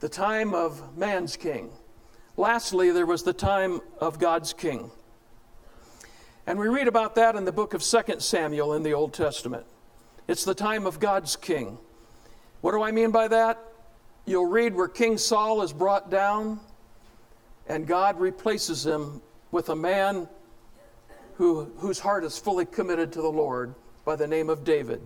The 0.00 0.08
time 0.08 0.54
of 0.54 0.96
man's 0.96 1.36
king. 1.36 1.70
Lastly, 2.36 2.90
there 2.90 3.06
was 3.06 3.22
the 3.22 3.32
time 3.32 3.80
of 4.00 4.18
God's 4.18 4.52
king. 4.52 4.90
And 6.44 6.58
we 6.58 6.66
read 6.66 6.88
about 6.88 7.14
that 7.14 7.36
in 7.36 7.44
the 7.44 7.52
book 7.52 7.72
of 7.72 7.84
2 7.84 8.20
Samuel 8.20 8.74
in 8.74 8.82
the 8.82 8.94
Old 8.94 9.12
Testament. 9.12 9.64
It's 10.26 10.44
the 10.44 10.54
time 10.54 10.86
of 10.86 10.98
God's 10.98 11.36
king. 11.36 11.78
What 12.62 12.72
do 12.72 12.82
I 12.82 12.92
mean 12.92 13.10
by 13.10 13.28
that? 13.28 13.58
You'll 14.24 14.46
read 14.46 14.74
where 14.74 14.88
King 14.88 15.18
Saul 15.18 15.62
is 15.62 15.72
brought 15.72 16.10
down, 16.10 16.60
and 17.66 17.88
God 17.88 18.20
replaces 18.20 18.86
him 18.86 19.20
with 19.50 19.68
a 19.68 19.76
man 19.76 20.28
who, 21.34 21.64
whose 21.78 21.98
heart 21.98 22.22
is 22.22 22.38
fully 22.38 22.64
committed 22.64 23.12
to 23.12 23.20
the 23.20 23.28
Lord 23.28 23.74
by 24.04 24.14
the 24.14 24.28
name 24.28 24.48
of 24.48 24.62
David. 24.62 25.02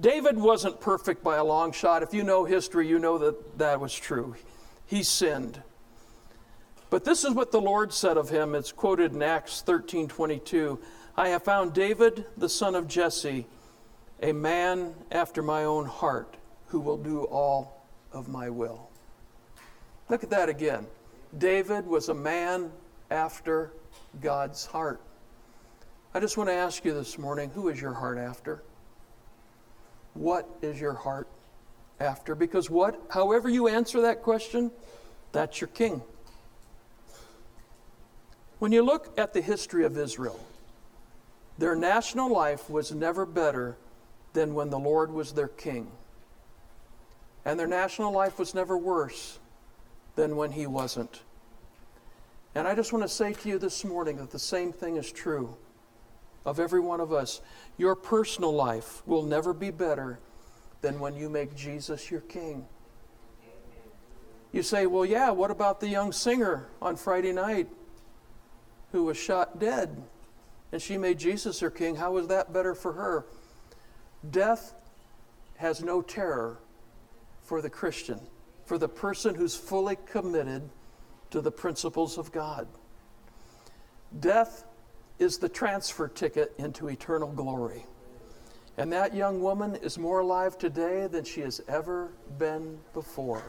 David 0.00 0.38
wasn't 0.38 0.80
perfect 0.80 1.22
by 1.22 1.36
a 1.36 1.44
long 1.44 1.72
shot. 1.72 2.02
If 2.02 2.14
you 2.14 2.22
know 2.22 2.46
history, 2.46 2.88
you 2.88 2.98
know 2.98 3.18
that 3.18 3.58
that 3.58 3.78
was 3.78 3.94
true. 3.94 4.34
He 4.86 5.02
sinned. 5.02 5.62
But 6.88 7.04
this 7.04 7.22
is 7.22 7.34
what 7.34 7.52
the 7.52 7.60
Lord 7.60 7.92
said 7.92 8.16
of 8.16 8.30
him. 8.30 8.54
It's 8.54 8.72
quoted 8.72 9.12
in 9.12 9.22
Acts 9.22 9.60
13 9.60 10.08
22. 10.08 10.80
I 11.18 11.28
have 11.28 11.44
found 11.44 11.74
David, 11.74 12.24
the 12.38 12.48
son 12.48 12.74
of 12.74 12.88
Jesse 12.88 13.46
a 14.22 14.32
man 14.32 14.94
after 15.10 15.42
my 15.42 15.64
own 15.64 15.86
heart 15.86 16.36
who 16.66 16.80
will 16.80 16.96
do 16.96 17.24
all 17.24 17.86
of 18.12 18.28
my 18.28 18.50
will. 18.50 18.88
Look 20.08 20.22
at 20.22 20.30
that 20.30 20.48
again. 20.48 20.86
David 21.38 21.86
was 21.86 22.08
a 22.08 22.14
man 22.14 22.70
after 23.10 23.72
God's 24.20 24.66
heart. 24.66 25.00
I 26.12 26.20
just 26.20 26.36
want 26.36 26.50
to 26.50 26.54
ask 26.54 26.84
you 26.84 26.92
this 26.92 27.18
morning 27.18 27.50
who 27.50 27.68
is 27.68 27.80
your 27.80 27.92
heart 27.92 28.18
after? 28.18 28.62
What 30.14 30.48
is 30.60 30.80
your 30.80 30.94
heart 30.94 31.28
after? 32.00 32.34
Because 32.34 32.68
what, 32.68 33.00
however 33.10 33.48
you 33.48 33.68
answer 33.68 34.00
that 34.02 34.22
question, 34.22 34.72
that's 35.32 35.60
your 35.60 35.68
king. 35.68 36.02
When 38.58 38.72
you 38.72 38.82
look 38.82 39.16
at 39.16 39.32
the 39.32 39.40
history 39.40 39.84
of 39.84 39.96
Israel, 39.96 40.38
their 41.58 41.76
national 41.76 42.30
life 42.30 42.68
was 42.68 42.92
never 42.92 43.24
better 43.24 43.76
than 44.32 44.54
when 44.54 44.70
the 44.70 44.78
Lord 44.78 45.12
was 45.12 45.32
their 45.32 45.48
king. 45.48 45.90
And 47.44 47.58
their 47.58 47.66
national 47.66 48.12
life 48.12 48.38
was 48.38 48.54
never 48.54 48.76
worse 48.76 49.38
than 50.14 50.36
when 50.36 50.52
he 50.52 50.66
wasn't. 50.66 51.22
And 52.54 52.66
I 52.66 52.74
just 52.74 52.92
want 52.92 53.04
to 53.04 53.08
say 53.08 53.32
to 53.32 53.48
you 53.48 53.58
this 53.58 53.84
morning 53.84 54.16
that 54.16 54.30
the 54.30 54.38
same 54.38 54.72
thing 54.72 54.96
is 54.96 55.10
true 55.10 55.56
of 56.44 56.58
every 56.58 56.80
one 56.80 57.00
of 57.00 57.12
us. 57.12 57.40
Your 57.76 57.94
personal 57.94 58.52
life 58.52 59.02
will 59.06 59.22
never 59.22 59.52
be 59.52 59.70
better 59.70 60.18
than 60.80 60.98
when 60.98 61.14
you 61.14 61.28
make 61.28 61.54
Jesus 61.54 62.10
your 62.10 62.20
king. 62.22 62.66
You 64.52 64.62
say, 64.62 64.86
well, 64.86 65.04
yeah, 65.04 65.30
what 65.30 65.50
about 65.50 65.80
the 65.80 65.88
young 65.88 66.10
singer 66.10 66.66
on 66.82 66.96
Friday 66.96 67.32
night 67.32 67.68
who 68.90 69.04
was 69.04 69.16
shot 69.16 69.60
dead 69.60 70.02
and 70.72 70.82
she 70.82 70.98
made 70.98 71.18
Jesus 71.18 71.60
her 71.60 71.70
king? 71.70 71.96
How 71.96 72.12
was 72.12 72.26
that 72.28 72.52
better 72.52 72.74
for 72.74 72.92
her? 72.94 73.26
Death 74.28 74.74
has 75.56 75.82
no 75.82 76.02
terror 76.02 76.58
for 77.42 77.62
the 77.62 77.70
Christian, 77.70 78.20
for 78.66 78.76
the 78.76 78.88
person 78.88 79.34
who's 79.34 79.56
fully 79.56 79.96
committed 80.06 80.68
to 81.30 81.40
the 81.40 81.50
principles 81.50 82.18
of 82.18 82.30
God. 82.32 82.66
Death 84.18 84.64
is 85.18 85.38
the 85.38 85.48
transfer 85.48 86.08
ticket 86.08 86.52
into 86.58 86.88
eternal 86.88 87.28
glory. 87.28 87.86
And 88.76 88.92
that 88.92 89.14
young 89.14 89.40
woman 89.40 89.76
is 89.76 89.98
more 89.98 90.20
alive 90.20 90.58
today 90.58 91.06
than 91.06 91.24
she 91.24 91.40
has 91.42 91.60
ever 91.68 92.12
been 92.38 92.78
before. 92.92 93.42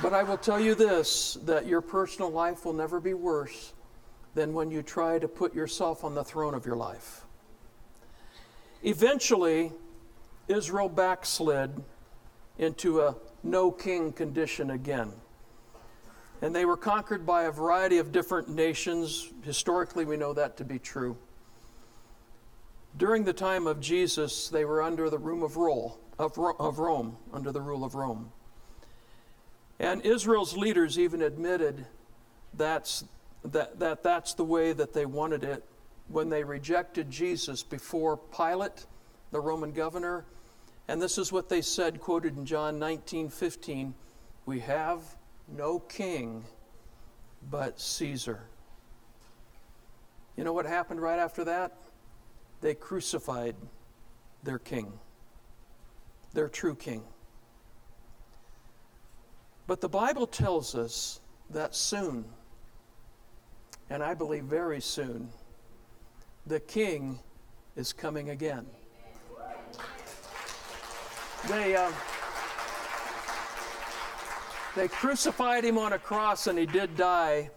But 0.00 0.14
I 0.14 0.22
will 0.24 0.38
tell 0.38 0.58
you 0.58 0.74
this 0.74 1.34
that 1.44 1.66
your 1.66 1.80
personal 1.80 2.30
life 2.30 2.64
will 2.64 2.72
never 2.72 2.98
be 2.98 3.14
worse 3.14 3.72
than 4.34 4.52
when 4.52 4.70
you 4.70 4.82
try 4.82 5.18
to 5.18 5.28
put 5.28 5.54
yourself 5.54 6.04
on 6.04 6.14
the 6.14 6.24
throne 6.24 6.54
of 6.54 6.64
your 6.64 6.76
life. 6.76 7.24
Eventually, 8.82 9.72
Israel 10.48 10.88
backslid 10.88 11.82
into 12.58 13.00
a 13.00 13.14
no 13.42 13.70
king 13.70 14.12
condition 14.12 14.70
again. 14.70 15.12
And 16.40 16.54
they 16.54 16.64
were 16.64 16.76
conquered 16.76 17.24
by 17.24 17.44
a 17.44 17.52
variety 17.52 17.98
of 17.98 18.10
different 18.10 18.48
nations. 18.48 19.30
Historically, 19.42 20.04
we 20.04 20.16
know 20.16 20.32
that 20.32 20.56
to 20.56 20.64
be 20.64 20.78
true. 20.78 21.16
During 22.96 23.24
the 23.24 23.32
time 23.32 23.66
of 23.66 23.80
Jesus, 23.80 24.48
they 24.48 24.64
were 24.64 24.82
under 24.82 25.08
the 25.08 25.18
rule 25.18 25.44
of, 25.44 25.56
rule, 25.56 26.00
of, 26.18 26.36
of 26.58 26.78
Rome, 26.78 27.16
under 27.32 27.52
the 27.52 27.60
rule 27.60 27.84
of 27.84 27.94
Rome. 27.94 28.32
And 29.78 30.02
Israel's 30.02 30.56
leaders 30.56 30.98
even 30.98 31.22
admitted 31.22 31.86
that's 32.54 33.04
that, 33.44 33.78
that 33.78 34.02
that's 34.02 34.34
the 34.34 34.44
way 34.44 34.72
that 34.72 34.92
they 34.92 35.06
wanted 35.06 35.44
it 35.44 35.64
when 36.08 36.28
they 36.28 36.44
rejected 36.44 37.10
Jesus 37.10 37.62
before 37.62 38.16
Pilate, 38.16 38.86
the 39.30 39.40
Roman 39.40 39.72
governor. 39.72 40.24
And 40.88 41.00
this 41.00 41.18
is 41.18 41.32
what 41.32 41.48
they 41.48 41.62
said, 41.62 42.00
quoted 42.00 42.36
in 42.36 42.44
John 42.44 42.78
19 42.78 43.30
15 43.30 43.94
We 44.46 44.60
have 44.60 45.00
no 45.48 45.78
king 45.78 46.44
but 47.50 47.80
Caesar. 47.80 48.40
You 50.36 50.44
know 50.44 50.52
what 50.52 50.66
happened 50.66 51.00
right 51.00 51.18
after 51.18 51.44
that? 51.44 51.72
They 52.60 52.74
crucified 52.74 53.56
their 54.42 54.58
king, 54.58 54.92
their 56.32 56.48
true 56.48 56.74
king. 56.74 57.02
But 59.66 59.80
the 59.80 59.88
Bible 59.88 60.26
tells 60.26 60.74
us 60.74 61.20
that 61.50 61.74
soon, 61.74 62.24
and 63.92 64.02
I 64.02 64.14
believe 64.14 64.44
very 64.44 64.80
soon, 64.80 65.28
the 66.46 66.60
King 66.60 67.18
is 67.76 67.92
coming 67.92 68.30
again. 68.30 68.64
They, 71.46 71.76
uh, 71.76 71.92
they 74.74 74.88
crucified 74.88 75.64
him 75.64 75.76
on 75.76 75.92
a 75.92 75.98
cross 75.98 76.46
and 76.46 76.58
he 76.58 76.64
did 76.64 76.96
die, 76.96 77.50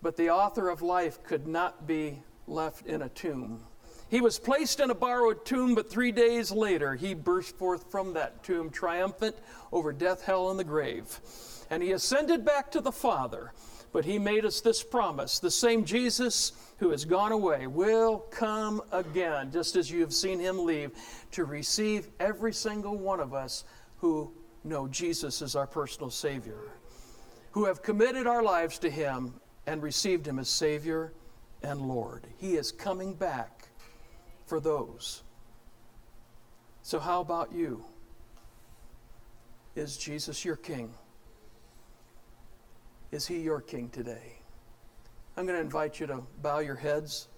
but 0.00 0.16
the 0.16 0.30
author 0.30 0.70
of 0.70 0.80
life 0.80 1.22
could 1.22 1.46
not 1.46 1.86
be 1.86 2.22
left 2.46 2.86
in 2.86 3.02
a 3.02 3.10
tomb. 3.10 3.60
He 4.08 4.22
was 4.22 4.38
placed 4.38 4.80
in 4.80 4.88
a 4.88 4.94
borrowed 4.94 5.44
tomb, 5.44 5.74
but 5.74 5.90
three 5.90 6.12
days 6.12 6.50
later 6.50 6.94
he 6.94 7.12
burst 7.12 7.54
forth 7.54 7.90
from 7.90 8.14
that 8.14 8.42
tomb 8.42 8.70
triumphant 8.70 9.36
over 9.70 9.92
death, 9.92 10.22
hell, 10.22 10.50
and 10.50 10.58
the 10.58 10.64
grave. 10.64 11.20
And 11.68 11.82
he 11.82 11.92
ascended 11.92 12.46
back 12.46 12.70
to 12.70 12.80
the 12.80 12.92
Father. 12.92 13.52
But 13.92 14.04
he 14.04 14.18
made 14.18 14.44
us 14.44 14.60
this 14.60 14.82
promise 14.82 15.38
the 15.38 15.50
same 15.50 15.84
Jesus 15.84 16.52
who 16.78 16.90
has 16.90 17.04
gone 17.04 17.32
away 17.32 17.66
will 17.66 18.18
come 18.30 18.82
again, 18.92 19.50
just 19.50 19.76
as 19.76 19.90
you 19.90 20.00
have 20.00 20.12
seen 20.12 20.38
him 20.38 20.64
leave, 20.64 20.92
to 21.32 21.44
receive 21.44 22.08
every 22.20 22.52
single 22.52 22.96
one 22.96 23.20
of 23.20 23.32
us 23.32 23.64
who 23.98 24.32
know 24.64 24.86
Jesus 24.88 25.40
as 25.42 25.56
our 25.56 25.66
personal 25.66 26.10
Savior, 26.10 26.58
who 27.52 27.64
have 27.64 27.82
committed 27.82 28.26
our 28.26 28.42
lives 28.42 28.78
to 28.80 28.90
him 28.90 29.34
and 29.66 29.82
received 29.82 30.26
him 30.26 30.38
as 30.38 30.48
Savior 30.48 31.12
and 31.62 31.80
Lord. 31.80 32.26
He 32.36 32.56
is 32.56 32.72
coming 32.72 33.14
back 33.14 33.68
for 34.46 34.60
those. 34.60 35.22
So, 36.82 36.98
how 36.98 37.20
about 37.20 37.52
you? 37.52 37.84
Is 39.74 39.96
Jesus 39.96 40.44
your 40.44 40.56
King? 40.56 40.94
Is 43.16 43.26
he 43.26 43.38
your 43.38 43.62
king 43.62 43.88
today? 43.88 44.40
I'm 45.38 45.46
going 45.46 45.56
to 45.56 45.64
invite 45.64 45.98
you 45.98 46.06
to 46.06 46.20
bow 46.42 46.58
your 46.58 46.74
heads. 46.74 47.28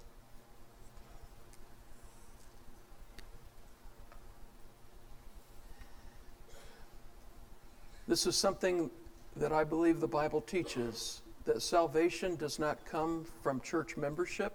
This 8.09 8.27
is 8.27 8.35
something 8.35 8.91
that 9.37 9.53
I 9.53 9.63
believe 9.63 10.01
the 10.01 10.09
Bible 10.09 10.41
teaches 10.41 11.23
that 11.45 11.63
salvation 11.63 12.35
does 12.35 12.59
not 12.59 12.85
come 12.85 13.25
from 13.45 13.61
church 13.61 13.97
membership. 13.97 14.55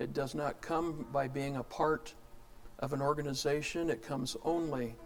It 0.00 0.12
does 0.12 0.34
not 0.34 0.60
come 0.60 1.06
by 1.12 1.28
being 1.28 1.54
a 1.54 1.62
part 1.62 2.14
of 2.80 2.92
an 2.92 3.00
organization. 3.00 3.90
It 3.90 4.02
comes 4.02 4.36
only 4.42 4.96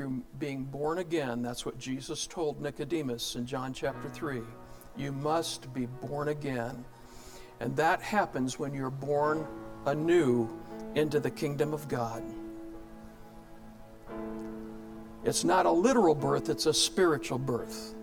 through 0.00 0.22
being 0.38 0.64
born 0.64 0.96
again. 0.96 1.42
That's 1.42 1.66
what 1.66 1.78
Jesus 1.78 2.26
told 2.26 2.62
Nicodemus 2.62 3.36
in 3.36 3.44
John 3.44 3.74
chapter 3.74 4.08
3. 4.08 4.40
You 4.96 5.12
must 5.12 5.74
be 5.74 5.84
born 5.84 6.28
again. 6.28 6.86
And 7.60 7.76
that 7.76 8.00
happens 8.00 8.58
when 8.58 8.72
you're 8.72 8.88
born 8.88 9.46
anew 9.84 10.48
into 10.94 11.20
the 11.20 11.30
kingdom 11.30 11.74
of 11.74 11.86
God. 11.86 12.22
It's 15.22 15.44
not 15.44 15.66
a 15.66 15.70
literal 15.70 16.14
birth, 16.14 16.48
it's 16.48 16.64
a 16.64 16.72
spiritual 16.72 17.38
birth. 17.38 17.94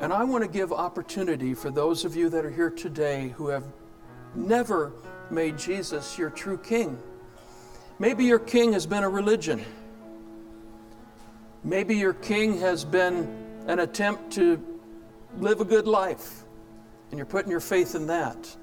And 0.00 0.14
I 0.14 0.24
want 0.24 0.44
to 0.44 0.50
give 0.50 0.72
opportunity 0.72 1.52
for 1.52 1.70
those 1.70 2.06
of 2.06 2.16
you 2.16 2.30
that 2.30 2.42
are 2.42 2.50
here 2.50 2.70
today 2.70 3.34
who 3.36 3.48
have 3.48 3.64
never 4.34 4.94
made 5.30 5.58
Jesus 5.58 6.16
your 6.16 6.30
true 6.30 6.56
king. 6.56 6.98
Maybe 7.98 8.24
your 8.24 8.38
king 8.38 8.72
has 8.72 8.86
been 8.86 9.04
a 9.04 9.10
religion. 9.10 9.62
Maybe 11.62 11.96
your 11.96 12.14
king 12.14 12.58
has 12.60 12.84
been 12.84 13.28
an 13.66 13.80
attempt 13.80 14.32
to 14.34 14.62
live 15.38 15.60
a 15.60 15.64
good 15.64 15.86
life, 15.86 16.44
and 17.10 17.18
you're 17.18 17.26
putting 17.26 17.50
your 17.50 17.60
faith 17.60 17.94
in 17.94 18.06
that. 18.06 18.56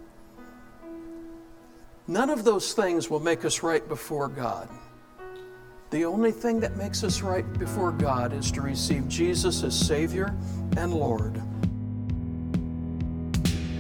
None 2.08 2.30
of 2.30 2.44
those 2.44 2.74
things 2.74 3.10
will 3.10 3.20
make 3.20 3.46
us 3.46 3.62
right 3.62 3.88
before 3.88 4.28
God. 4.28 4.70
The 5.90 6.06
only 6.06 6.32
thing 6.32 6.60
that 6.62 6.76
makes 6.76 7.04
us 7.04 7.22
right 7.22 7.46
before 7.60 7.92
God 7.92 8.34
is 8.34 8.52
to 8.52 8.62
receive 8.62 9.08
Jesus 9.08 9.64
as 9.64 9.78
Savior 9.78 10.36
and 10.76 10.94
Lord. 10.94 11.42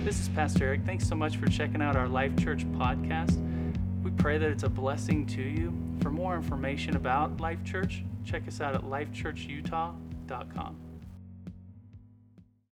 This 0.05 0.21
is 0.21 0.29
Pastor 0.29 0.65
Eric. 0.65 0.81
Thanks 0.85 1.07
so 1.07 1.15
much 1.15 1.37
for 1.37 1.47
checking 1.47 1.81
out 1.81 1.95
our 1.97 2.07
Life 2.07 2.37
Church 2.37 2.65
podcast. 2.73 3.35
We 4.03 4.11
pray 4.11 4.37
that 4.37 4.49
it's 4.49 4.63
a 4.63 4.69
blessing 4.69 5.25
to 5.27 5.41
you. 5.41 5.73
For 6.01 6.11
more 6.11 6.35
information 6.35 6.95
about 6.95 7.41
Life 7.41 7.63
Church, 7.65 8.03
check 8.27 8.47
us 8.47 8.61
out 8.61 8.75
at 8.75 8.83
lifechurchutah.com. 8.83 10.86